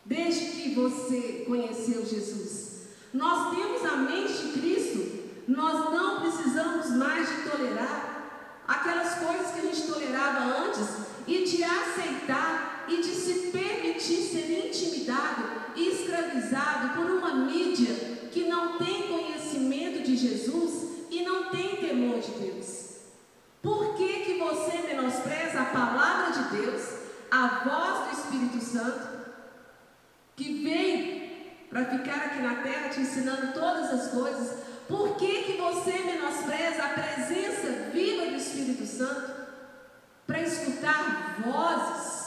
[0.05, 2.83] desde que você conheceu Jesus.
[3.13, 9.59] Nós temos a mente de Cristo, nós não precisamos mais de tolerar aquelas coisas que
[9.59, 10.87] a gente tolerava antes
[11.27, 17.95] e de aceitar e de se permitir ser intimidado escravizado por uma mídia
[18.31, 22.85] que não tem conhecimento de Jesus e não tem temor de Deus.
[23.63, 26.83] Por que, que você menospreza a palavra de Deus,
[27.31, 29.09] a voz do Espírito Santo,
[30.37, 34.65] que vem para ficar aqui na terra te ensinando todas as coisas?
[34.89, 39.33] Por que, que você menospreza a presença viva do Espírito Santo
[40.27, 42.25] para escutar vozes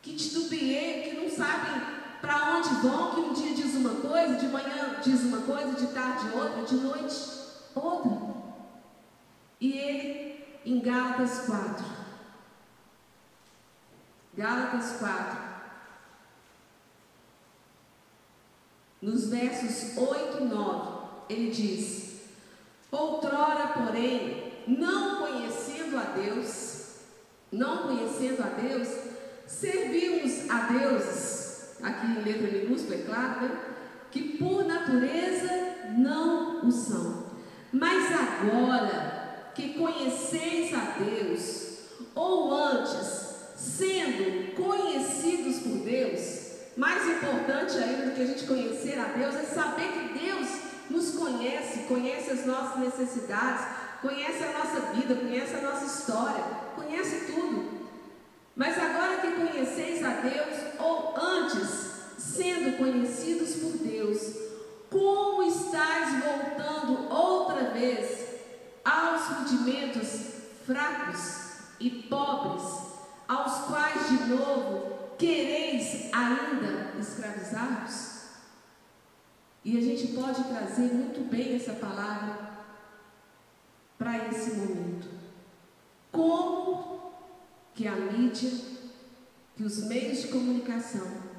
[0.00, 4.46] que titubeeiam, que não sabem para onde vão, que um dia diz uma coisa, de
[4.46, 7.16] manhã diz uma coisa, de tarde outra, de noite
[7.74, 8.32] outra.
[9.60, 11.84] E ele, em Gálatas 4,
[14.34, 15.38] Gálatas 4,
[19.02, 22.22] nos versos 8 e 9, ele diz:
[22.90, 26.98] Outrora, porém, não conhecendo a Deus,
[27.50, 28.88] não conhecendo a Deus,
[29.46, 31.51] servimos a deuses,
[31.82, 33.60] aqui em letra minúscula, é claro, né?
[34.10, 35.50] que por natureza
[35.96, 37.26] não o são.
[37.72, 41.78] Mas agora que conheceis a Deus,
[42.14, 43.22] ou antes,
[43.56, 46.42] sendo conhecidos por Deus,
[46.76, 50.48] mais importante ainda do que a gente conhecer a Deus é saber que Deus
[50.90, 53.64] nos conhece, conhece as nossas necessidades,
[54.00, 56.42] conhece a nossa vida, conhece a nossa história,
[56.74, 57.81] conhece tudo.
[58.54, 61.68] Mas agora que conheceis a Deus, ou antes,
[62.18, 64.20] sendo conhecidos por Deus,
[64.90, 68.22] como estáis voltando outra vez
[69.52, 70.32] rudimentos
[70.66, 71.42] fracos
[71.80, 72.62] e pobres,
[73.28, 78.22] aos quais de novo quereis ainda escravizar-vos?
[79.64, 82.50] E a gente pode trazer muito bem essa palavra
[83.98, 85.11] para esse momento.
[87.74, 88.50] Que a mídia,
[89.56, 91.32] que os meios de comunicação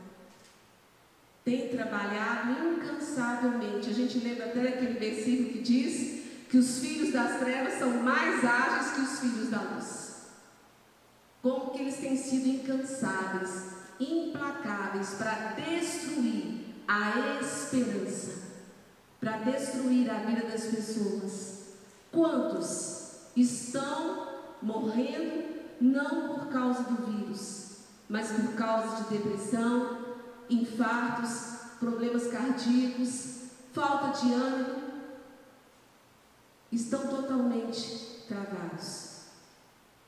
[1.44, 3.90] têm trabalhado incansavelmente.
[3.90, 8.44] A gente lembra até aquele versículo que diz que os filhos das trevas são mais
[8.44, 10.14] ágeis que os filhos da luz.
[11.42, 18.44] Como que eles têm sido incansáveis, implacáveis para destruir a esperança,
[19.20, 21.64] para destruir a vida das pessoas.
[22.12, 24.30] Quantos estão
[24.62, 27.78] morrendo não por causa do vírus,
[28.10, 29.98] mas por causa de depressão,
[30.50, 33.44] infartos, problemas cardíacos,
[33.74, 34.84] falta de ânimo?
[36.72, 39.14] Estão totalmente travados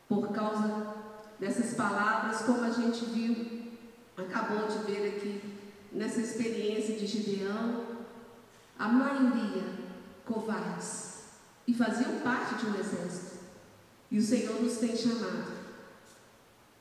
[0.07, 0.95] por causa
[1.39, 3.72] dessas palavras, como a gente viu,
[4.18, 5.41] acabou de ver aqui
[5.91, 7.86] nessa experiência de Gideão,
[8.78, 9.63] a maioria
[10.26, 11.16] covardes
[11.68, 13.36] e faziam parte de um exército.
[14.11, 15.55] E o Senhor nos tem chamado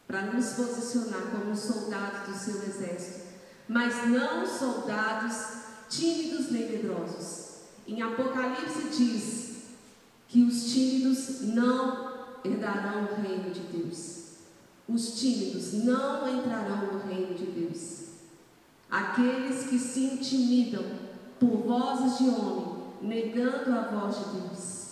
[0.06, 3.24] para nos posicionar como soldados do seu exército,
[3.68, 5.34] mas não soldados
[5.88, 7.54] tímidos nem medrosos.
[7.86, 9.54] Em Apocalipse diz
[10.28, 14.24] que os tímidos não herdarão o reino de Deus.
[14.88, 18.04] Os tímidos não entrarão no reino de Deus.
[18.90, 20.84] Aqueles que se intimidam
[21.40, 24.84] por vozes de homem, negando a voz de Deus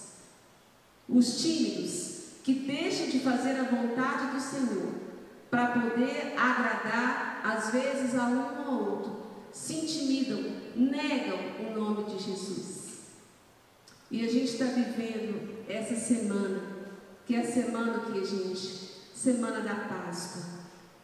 [1.09, 4.95] os tímidos que deixam de fazer a vontade do Senhor
[5.53, 10.43] para poder agradar, às vezes, a um ou outro, se intimidam,
[10.75, 13.11] negam o nome de Jesus.
[14.11, 16.59] E a gente está vivendo essa semana,
[17.27, 20.43] que é a semana que, gente, semana da Páscoa,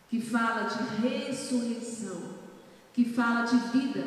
[0.09, 2.39] que fala de ressurreição,
[2.95, 4.03] que fala de vida,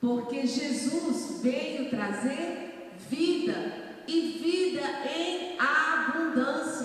[0.00, 6.83] porque Jesus veio trazer vida e vida em abundância.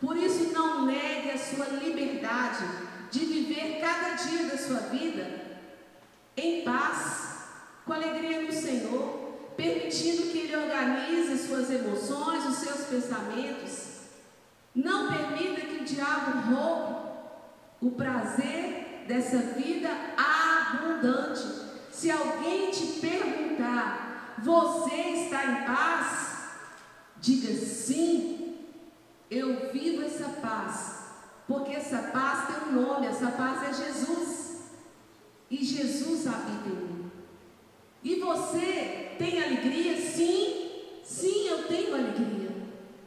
[0.00, 2.64] Por isso, não negue a sua liberdade
[3.10, 5.40] de viver cada dia da sua vida
[6.36, 7.44] em paz,
[7.84, 13.90] com alegria no Senhor, permitindo que Ele organize suas emoções, os seus pensamentos.
[14.74, 17.10] Não permita que o diabo roube
[17.82, 21.42] o prazer dessa vida abundante.
[21.90, 26.30] Se alguém te perguntar, você está em paz?
[27.16, 28.39] Diga sim,
[29.30, 31.04] eu vivo essa paz,
[31.46, 34.40] porque essa paz tem um nome, essa paz é Jesus.
[35.48, 37.10] E Jesus habita em mim.
[38.02, 39.96] E você tem alegria?
[39.96, 40.70] Sim,
[41.04, 42.50] sim, eu tenho alegria.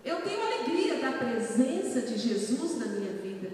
[0.03, 3.51] Eu tenho alegria da presença de Jesus na minha vida.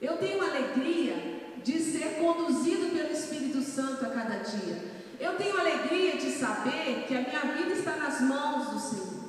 [0.00, 1.14] Eu tenho alegria
[1.62, 4.94] de ser conduzido pelo Espírito Santo a cada dia.
[5.18, 9.24] Eu tenho alegria de saber que a minha vida está nas mãos do Senhor.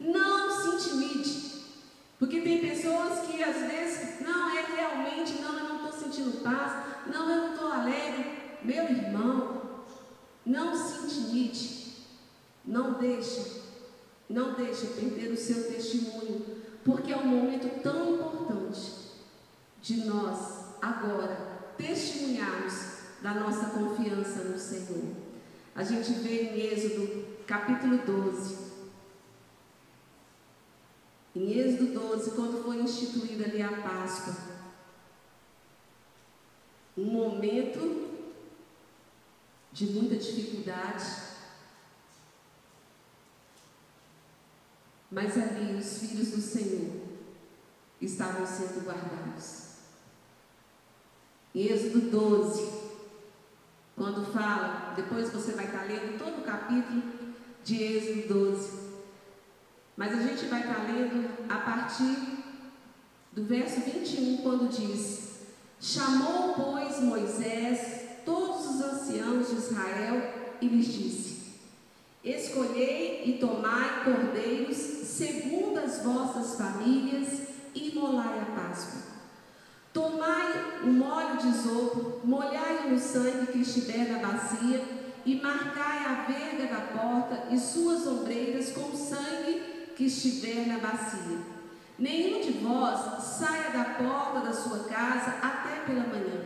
[0.00, 1.45] Não se intimide.
[2.18, 6.84] Porque tem pessoas que às vezes, não, é realmente, não, eu não estou sentindo paz,
[7.12, 8.38] não, eu não estou alegre.
[8.62, 9.62] Meu irmão,
[10.44, 11.86] não se intimide.
[12.64, 13.62] Não deixe,
[14.28, 16.44] não deixe perder o seu testemunho,
[16.84, 18.92] porque é um momento tão importante
[19.80, 21.36] de nós agora
[21.76, 25.14] testemunharmos da nossa confiança no Senhor.
[25.76, 28.65] A gente vê em Êxodo capítulo 12,
[31.36, 34.34] em Êxodo 12, quando foi instituída ali a Páscoa,
[36.96, 38.08] um momento
[39.70, 41.04] de muita dificuldade,
[45.10, 47.02] mas ali os filhos do Senhor
[48.00, 49.66] estavam sendo guardados.
[51.54, 52.66] Em Êxodo 12,
[53.94, 57.02] quando fala, depois você vai estar lendo todo o capítulo
[57.62, 58.85] de Êxodo 12,
[59.96, 62.16] mas a gente vai estar lendo a partir
[63.32, 65.40] do verso 21, quando diz:
[65.80, 71.36] Chamou, pois, Moisés todos os anciãos de Israel e lhes disse:
[72.22, 79.00] Escolhei e tomai cordeiros segundo as vossas famílias e molai a Páscoa.
[79.92, 84.84] Tomai o molho de isopo, molhai no sangue que estiver na bacia
[85.24, 91.38] e marcai a verga da porta e suas ombreiras com sangue que estiver na bacia.
[91.98, 96.44] Nenhum de vós saia da porta da sua casa até pela manhã,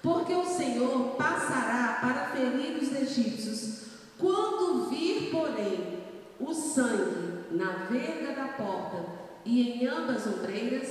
[0.00, 3.84] porque o Senhor passará para ferir os egípcios.
[4.16, 6.04] Quando vir, porém,
[6.38, 9.04] o sangue na verga da porta
[9.44, 10.88] e em ambas ombreiras,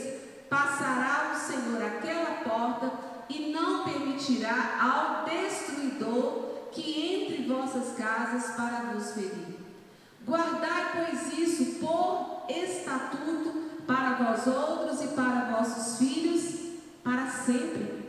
[0.50, 2.92] passará o Senhor aquela porta
[3.30, 9.53] e não permitirá ao destruidor que entre vossas casas para vos ferir.
[10.26, 16.54] Guardai, pois, isso por estatuto para vós outros e para vossos filhos
[17.04, 18.04] para sempre.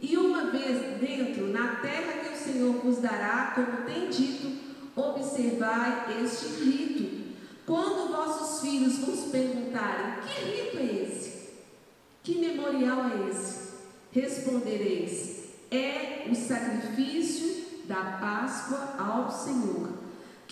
[0.00, 4.52] E uma vez dentro, na terra que o Senhor vos dará, como tem dito,
[4.96, 7.22] observai este rito.
[7.64, 11.50] Quando vossos filhos vos perguntarem: Que rito é esse?
[12.22, 13.72] Que memorial é esse?
[14.12, 19.90] Respondereis: É o sacrifício da Páscoa ao Senhor,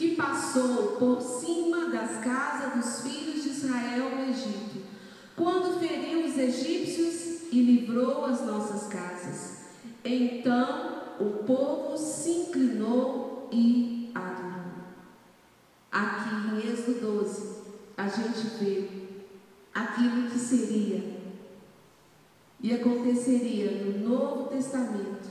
[0.00, 4.82] que passou por cima das casas dos filhos de Israel no Egito,
[5.36, 9.66] quando feriu os egípcios e livrou as nossas casas.
[10.02, 14.72] Então o povo se inclinou e adorou.
[15.92, 17.56] Aqui em Êxodo 12,
[17.98, 18.88] a gente vê
[19.74, 21.20] aquilo que seria
[22.58, 25.28] e aconteceria no Novo Testamento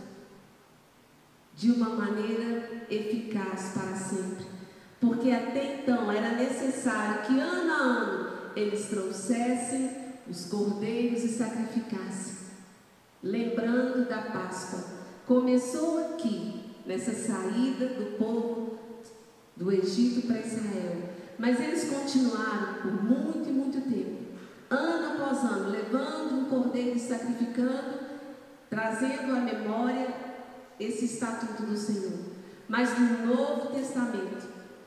[1.56, 4.49] de uma maneira eficaz para sempre.
[5.00, 9.92] Porque até então era necessário que ano a ano eles trouxessem
[10.30, 12.36] os cordeiros e sacrificassem,
[13.24, 14.84] lembrando da Páscoa.
[15.26, 18.78] Começou aqui, nessa saída do povo
[19.56, 24.20] do Egito para Israel, mas eles continuaram por muito e muito tempo,
[24.70, 28.00] ano após ano, levando um cordeiro e sacrificando,
[28.70, 30.08] trazendo à memória
[30.80, 32.20] esse estatuto do Senhor.
[32.68, 34.39] Mas no Novo Testamento,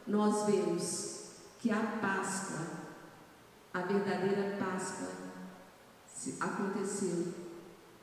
[0.06, 2.66] nós vemos que a Páscoa,
[3.72, 5.08] a verdadeira Páscoa,
[6.40, 7.34] aconteceu.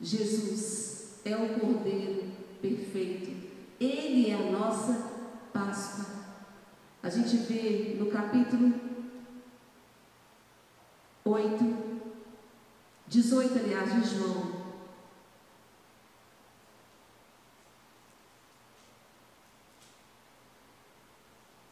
[0.00, 3.48] Jesus é o Cordeiro perfeito.
[3.78, 5.10] Ele é a nossa
[5.52, 6.06] Páscoa.
[7.02, 8.72] A gente vê no capítulo
[11.24, 11.76] 8,
[13.06, 14.59] 18, aliás, de João.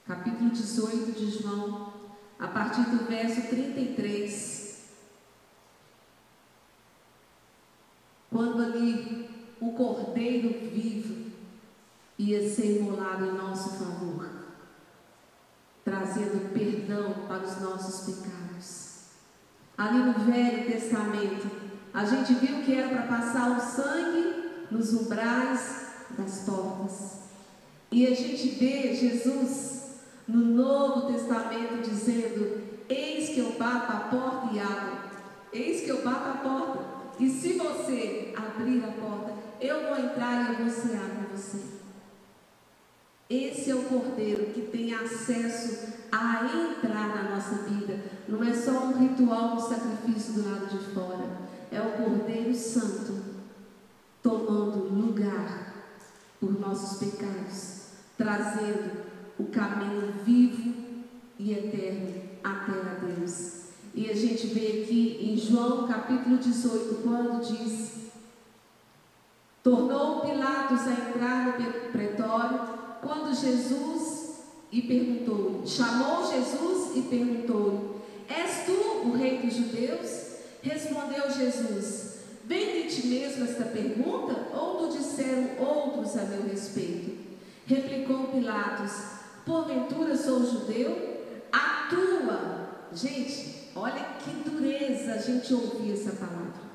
[0.09, 1.93] Capítulo 18 de João,
[2.39, 4.85] a partir do verso 33.
[8.31, 9.29] Quando ali
[9.61, 11.31] o cordeiro vivo
[12.19, 14.31] ia ser imolado em nosso favor,
[15.85, 19.09] trazendo perdão para os nossos pecados.
[19.77, 21.51] Ali no Velho Testamento,
[21.93, 27.19] a gente viu que era para passar o sangue nos umbrais das portas.
[27.93, 29.78] E a gente vê Jesus
[30.29, 34.99] no Novo Testamento dizendo: Eis que eu bato a porta e abro.
[35.53, 36.99] Eis que eu bato a porta.
[37.19, 41.79] E se você abrir a porta, eu vou entrar e você abre você.
[43.31, 47.99] Esse é o Cordeiro que tem acesso a entrar na nossa vida.
[48.29, 51.27] Não é só um ritual de sacrifício do lado de fora.
[51.71, 53.23] É o Cordeiro Santo
[54.23, 55.75] tomando lugar
[56.41, 58.98] por nossos pecados, trazendo
[59.39, 60.75] o caminho vivo
[61.39, 63.59] e eterno até a Deus.
[63.95, 68.11] E a gente vê aqui em João capítulo 18, quando diz:
[69.63, 72.61] Tornou Pilatos a entrar no pretório
[73.01, 74.39] quando Jesus
[74.71, 80.27] e perguntou, chamou Jesus e perguntou: És tu o rei dos judeus?
[80.63, 87.17] Respondeu Jesus: Vem de ti mesmo esta pergunta, ou tu disseram outros a meu respeito?
[87.67, 89.18] Replicou Pilatos:
[89.49, 91.25] Porventura sou judeu?
[91.51, 96.69] A tua, gente, olha que dureza a gente ouvir essa palavra.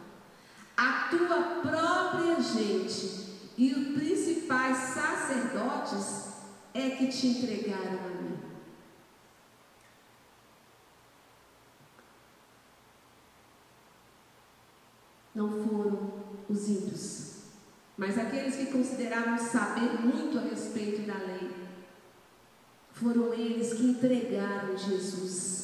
[0.75, 6.33] A tua própria gente e os principais sacerdotes
[6.73, 8.39] é que te entregaram a mim.
[15.35, 16.11] Não foram
[16.49, 17.43] os índios,
[17.95, 21.62] mas aqueles que consideravam saber muito a respeito da lei.
[22.93, 25.63] Foram eles que entregaram Jesus.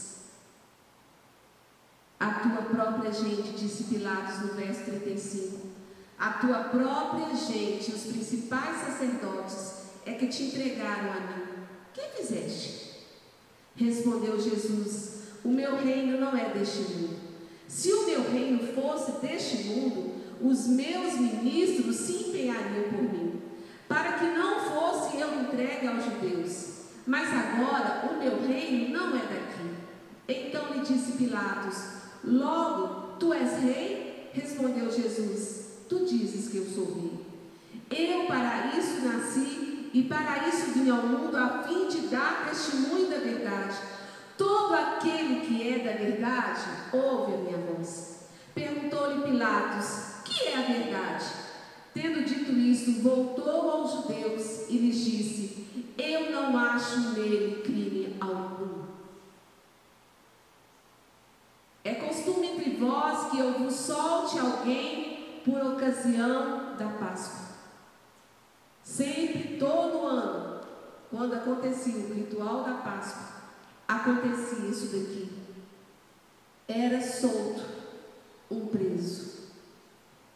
[2.20, 5.70] A tua própria gente, disse Pilatos no verso 35.
[6.18, 11.44] A tua própria gente, os principais sacerdotes, é que te entregaram a mim.
[11.94, 13.06] Que fizeste?
[13.76, 17.18] Respondeu Jesus: O meu reino não é deste mundo.
[17.68, 23.19] Se o meu reino fosse deste mundo, os meus ministros se empenhariam por mim,
[27.10, 29.68] Mas agora o meu reino não é daqui.
[30.28, 31.76] Então lhe disse Pilatos:
[32.24, 34.30] Logo, tu és rei?
[34.32, 37.26] Respondeu Jesus: Tu dizes que eu sou rei.
[37.90, 43.10] Eu para isso nasci e para isso vim ao mundo, a fim de dar testemunho
[43.10, 43.76] da verdade.
[44.38, 46.62] Todo aquele que é da verdade
[46.94, 48.20] ouve a minha voz.
[48.54, 51.26] Perguntou-lhe Pilatos: Que é a verdade?
[51.92, 55.60] Tendo dito isso, voltou aos judeus e lhes disse:
[56.02, 58.84] eu não acho nele crime algum.
[61.84, 67.50] É costume entre vós que eu vos solte alguém por ocasião da Páscoa.
[68.82, 70.62] Sempre, todo ano,
[71.10, 73.28] quando acontecia o ritual da Páscoa,
[73.88, 75.30] acontecia isso daqui.
[76.68, 77.66] Era solto
[78.50, 79.50] um preso.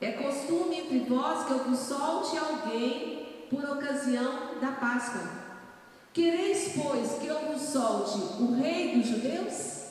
[0.02, 5.43] É costume entre vós que eu vos solte alguém por ocasião da Páscoa.
[6.14, 9.84] Quereis, pois, que eu vos solte o rei dos judeus?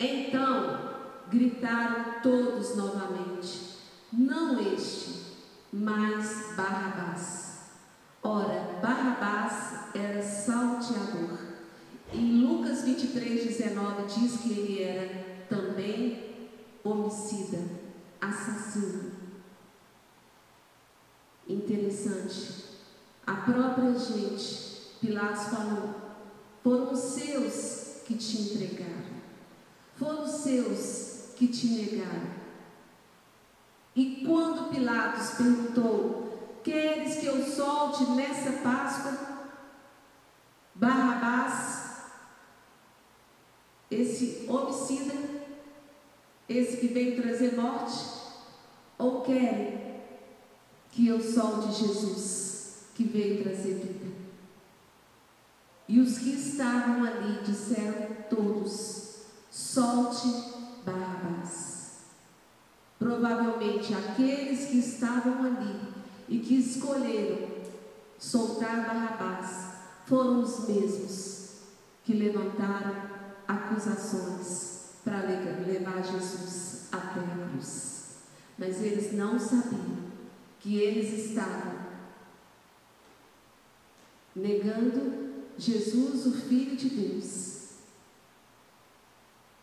[0.00, 0.94] Então
[1.28, 3.76] gritaram todos novamente:
[4.10, 5.36] Não este,
[5.70, 7.52] mas Barrabás.
[8.22, 11.38] Ora, Barrabás era salteador.
[12.14, 16.48] Em Lucas 23, 19 diz que ele era também
[16.82, 17.58] homicida,
[18.20, 19.12] assassino.
[21.46, 22.61] Interessante.
[23.26, 25.94] A própria gente, Pilatos falou,
[26.62, 29.22] foram os seus que te entregaram.
[29.96, 32.42] Foram os seus que te negaram.
[33.94, 39.32] E quando Pilatos perguntou: Queres que eu solte nessa Páscoa
[40.74, 42.02] Barrabás,
[43.90, 45.14] esse homicida,
[46.48, 48.22] esse que veio trazer morte?
[48.98, 50.00] Ou querem
[50.90, 52.51] que eu solte Jesus,
[52.94, 54.12] que veio trazer vida?
[55.88, 59.16] E os que estavam ali disseram todos:
[59.50, 60.28] Solte
[60.84, 61.72] Barrabás.
[62.98, 65.80] Provavelmente aqueles que estavam ali
[66.28, 67.48] e que escolheram
[68.18, 69.72] soltar Barrabás
[70.06, 71.48] foram os mesmos
[72.04, 73.10] que levantaram
[73.46, 78.18] acusações para levar Jesus até a cruz.
[78.56, 80.12] Mas eles não sabiam
[80.60, 81.81] que eles estavam
[84.34, 87.52] negando Jesus, o Filho de Deus.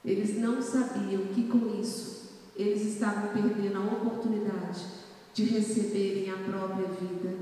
[0.03, 4.85] Eles não sabiam que com isso eles estavam perdendo a oportunidade
[5.33, 7.37] de receberem a própria vida.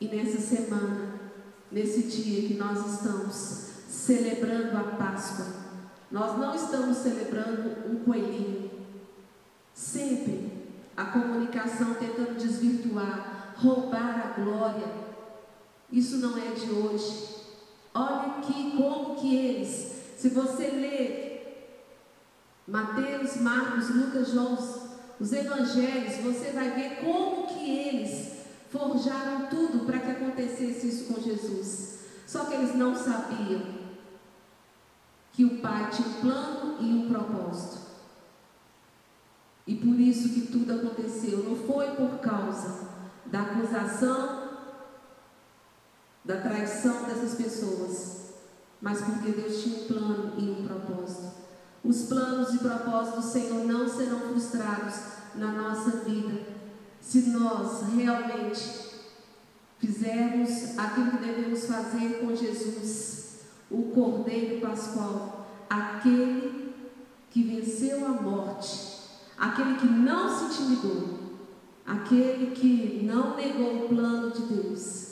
[0.00, 1.20] E nessa semana,
[1.70, 3.34] nesse dia que nós estamos
[3.88, 5.46] celebrando a Páscoa,
[6.10, 8.70] nós não estamos celebrando um coelhinho.
[9.74, 10.52] Sempre
[10.96, 15.07] a comunicação tentando desvirtuar, roubar a glória.
[15.90, 17.36] Isso não é de hoje.
[17.94, 21.38] Olha aqui como que eles, se você ler
[22.66, 24.58] Mateus, Marcos, Lucas, João,
[25.18, 28.38] os evangelhos, você vai ver como que eles
[28.70, 32.00] forjaram tudo para que acontecesse isso com Jesus.
[32.26, 33.62] Só que eles não sabiam
[35.32, 37.88] que o Pai tinha um plano e um propósito.
[39.66, 41.44] E por isso que tudo aconteceu.
[41.44, 42.88] Não foi por causa
[43.26, 44.47] da acusação,
[46.28, 48.34] da traição dessas pessoas,
[48.82, 51.32] mas porque Deus tinha um plano e um propósito.
[51.82, 54.94] Os planos e propósitos do Senhor não serão frustrados
[55.36, 56.42] na nossa vida
[57.00, 58.90] se nós realmente
[59.78, 63.38] fizermos aquilo que devemos fazer com Jesus,
[63.70, 66.74] o Cordeiro Pascual, aquele
[67.30, 68.98] que venceu a morte,
[69.38, 71.20] aquele que não se intimidou,
[71.86, 75.07] aquele que não negou o plano de Deus.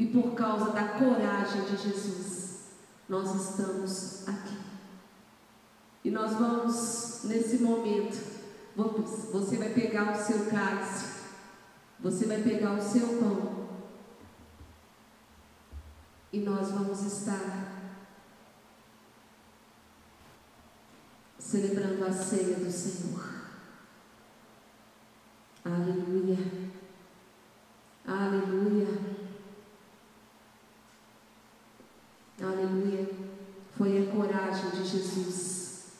[0.00, 2.60] E por causa da coragem de Jesus,
[3.06, 4.56] nós estamos aqui.
[6.02, 8.16] E nós vamos, nesse momento,
[9.30, 11.04] você vai pegar o seu cálice,
[12.00, 13.68] você vai pegar o seu pão,
[16.32, 17.92] e nós vamos estar
[21.38, 23.22] celebrando a ceia do Senhor.
[25.62, 26.38] Aleluia.
[28.06, 29.20] Aleluia.
[33.80, 35.92] Foi a coragem de Jesus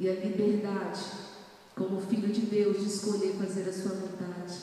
[0.00, 1.02] e a liberdade,
[1.76, 4.58] como filho de Deus, de escolher fazer a sua vontade.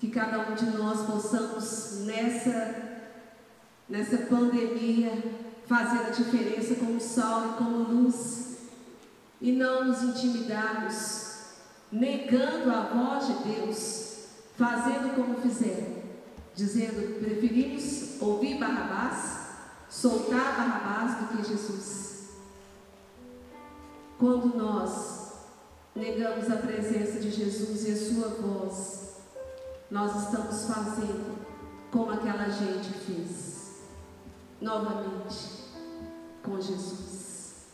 [0.00, 3.04] Que cada um de nós possamos, nessa,
[3.88, 5.12] nessa pandemia,
[5.64, 8.56] fazer a diferença como sal e como luz,
[9.40, 11.36] e não nos intimidarmos,
[11.92, 14.26] negando a voz de Deus,
[14.56, 16.02] fazendo como fizeram,
[16.56, 19.50] dizendo: preferimos ouvir Barrabás,
[19.88, 22.11] soltar Barrabás do que Jesus.
[24.22, 25.32] Quando nós
[25.96, 29.16] negamos a presença de Jesus e a sua voz,
[29.90, 31.44] nós estamos fazendo
[31.90, 33.80] como aquela gente fez.
[34.60, 35.64] Novamente,
[36.40, 37.64] com Jesus.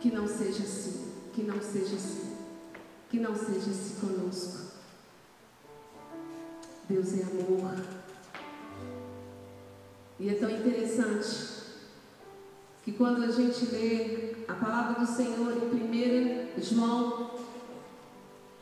[0.00, 2.36] Que não seja assim, que não seja assim,
[3.08, 4.72] que não seja assim conosco.
[6.88, 7.76] Deus é amor.
[10.18, 11.62] E é tão interessante
[12.82, 17.30] que quando a gente lê a palavra do Senhor em 1 João,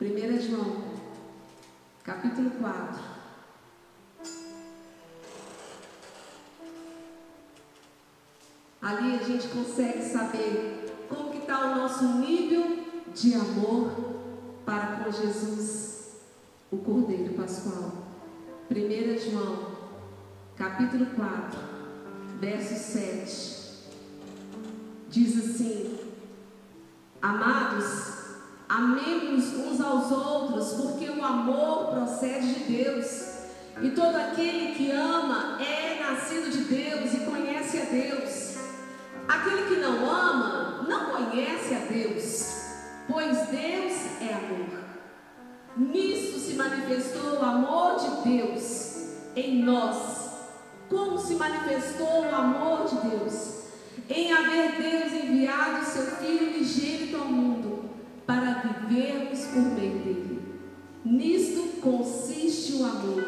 [0.00, 0.84] 1 João,
[2.04, 3.12] capítulo 4,
[8.80, 13.92] Ali a gente consegue saber como que está o nosso nível de amor
[14.66, 16.16] para com Jesus,
[16.68, 17.92] o Cordeiro Pascual.
[18.68, 19.68] 1 João,
[20.56, 21.60] capítulo 4,
[22.40, 23.61] verso 7.
[25.12, 25.98] Diz assim:
[27.20, 27.84] Amados,
[28.66, 33.32] amemos uns aos outros, porque o amor procede de Deus.
[33.82, 38.56] E todo aquele que ama é nascido de Deus e conhece a Deus.
[39.28, 42.46] Aquele que não ama não conhece a Deus,
[43.06, 43.92] pois Deus
[44.22, 44.80] é amor.
[45.76, 50.30] Nisso se manifestou o amor de Deus em nós.
[50.88, 53.61] Como se manifestou o amor de Deus?
[54.08, 57.90] Em haver Deus enviado seu Filho ligênito ao mundo
[58.26, 60.42] para vivermos por meio dele.
[61.04, 63.24] Nisto consiste o amor.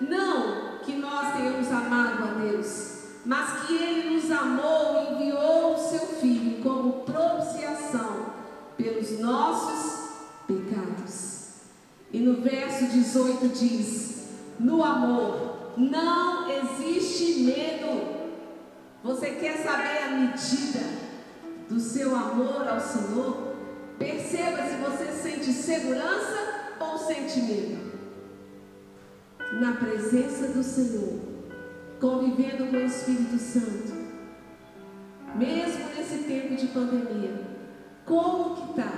[0.00, 2.98] Não que nós tenhamos amado a Deus
[3.28, 8.32] mas que Ele nos amou e enviou o seu Filho como propiciação
[8.74, 10.12] pelos nossos
[10.46, 11.48] pecados.
[12.10, 18.17] E no verso 18 diz: No amor não existe medo.
[19.02, 20.80] Você quer saber a medida
[21.68, 23.54] do seu amor ao Senhor?
[23.98, 27.88] Perceba se você sente segurança ou sente medo.
[29.60, 31.20] Na presença do Senhor
[32.00, 33.92] convivendo com o Espírito Santo,
[35.34, 37.40] mesmo nesse tempo de pandemia,
[38.04, 38.92] como que está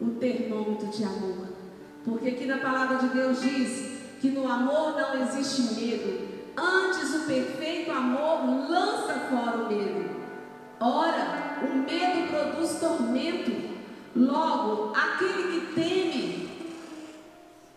[0.00, 1.48] o termômetro de amor?
[2.04, 6.27] Porque aqui na palavra de Deus diz que no amor não existe medo,
[6.58, 10.10] antes o perfeito amor lança fora o medo.
[10.80, 13.68] Ora, o medo produz tormento.
[14.14, 16.50] Logo, aquele que teme,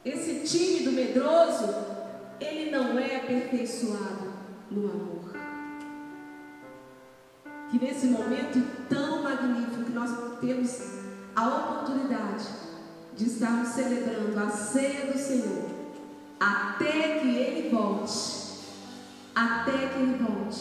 [0.03, 1.73] esse tímido, medroso,
[2.39, 4.33] ele não é aperfeiçoado
[4.71, 5.33] no amor.
[7.69, 10.09] Que nesse momento tão magnífico que nós
[10.39, 10.81] temos
[11.35, 12.47] a oportunidade
[13.15, 15.69] de estarmos celebrando a ceia do Senhor,
[16.39, 18.40] até que Ele volte,
[19.35, 20.59] até que Ele volte,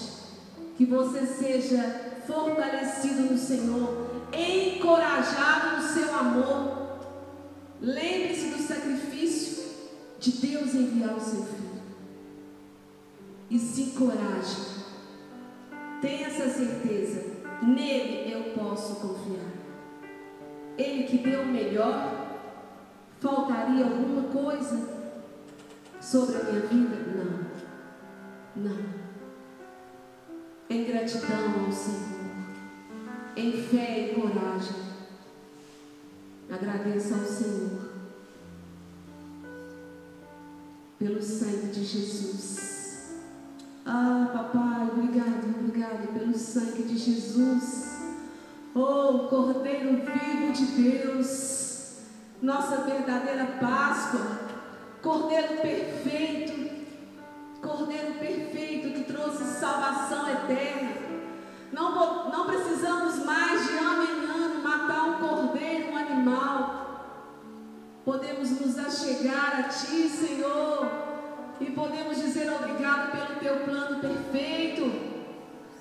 [0.77, 1.83] que você seja
[2.27, 6.99] fortalecido no Senhor, encorajado no seu amor.
[7.81, 9.65] Lembre-se do sacrifício
[10.19, 11.71] de Deus enviar o seu Filho
[13.51, 14.81] e se encoraje.
[16.01, 17.31] Tenha essa certeza.
[17.63, 19.51] Nele eu posso confiar.
[20.79, 22.39] Ele que deu o melhor,
[23.21, 24.89] faltaria alguma coisa
[26.01, 26.97] sobre a minha vida?
[27.15, 27.50] Não.
[28.61, 29.01] Não.
[30.69, 32.21] Em gratidão ao Senhor,
[33.37, 34.77] em fé e coragem,
[36.49, 37.91] agradeça ao Senhor
[40.99, 42.71] pelo sangue de Jesus
[43.93, 47.99] ah, papai, obrigado, obrigado pelo sangue de Jesus.
[48.73, 51.97] Oh, Cordeiro vivo de Deus,
[52.41, 54.39] nossa verdadeira Páscoa,
[55.03, 56.60] Cordeiro perfeito,
[57.61, 60.93] Cordeiro perfeito que trouxe salvação eterna.
[61.73, 66.81] Não, não precisamos mais de ano em ano matar um cordeiro, um animal.
[68.05, 70.91] Podemos nos achegar a Ti, Senhor
[71.61, 74.91] e podemos dizer obrigado pelo teu plano perfeito.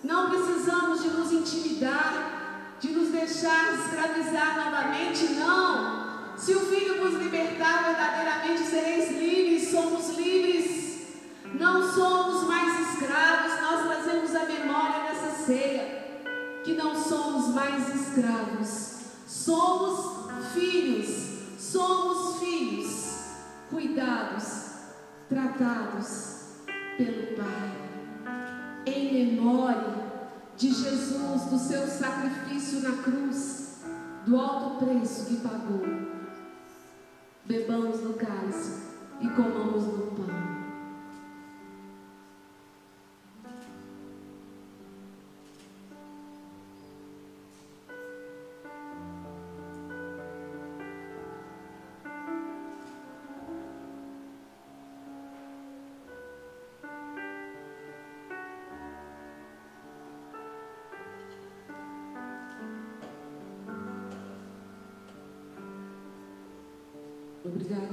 [0.03, 6.37] Não precisamos de nos intimidar, de nos deixar escravizar novamente, não.
[6.37, 10.68] Se o Filho vos libertar, verdadeiramente sereis livres, somos livres.
[11.59, 15.99] Não somos mais escravos, nós trazemos a memória nessa ceia
[16.63, 23.09] que não somos mais escravos, somos filhos, somos filhos,
[23.69, 24.69] cuidados
[25.29, 26.55] tratados
[26.97, 30.09] pelo Pai, em memória
[30.57, 33.81] de Jesus, do seu sacrifício na cruz,
[34.25, 35.83] do alto preço que pagou.
[37.45, 38.81] Bebamos no cálice
[39.21, 40.58] e comamos no pão.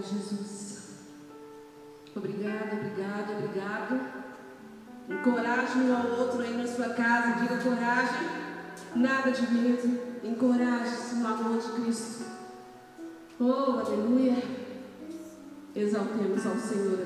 [0.09, 0.77] Jesus.
[2.15, 4.01] Obrigado, obrigado, obrigado.
[5.09, 8.29] Encoraje um ao outro aí na sua casa, diga coragem,
[8.95, 12.25] nada de medo, encoraje-se no amor de Cristo.
[13.39, 14.43] Oh, aleluia.
[15.75, 17.06] Exaltemos ao Senhor.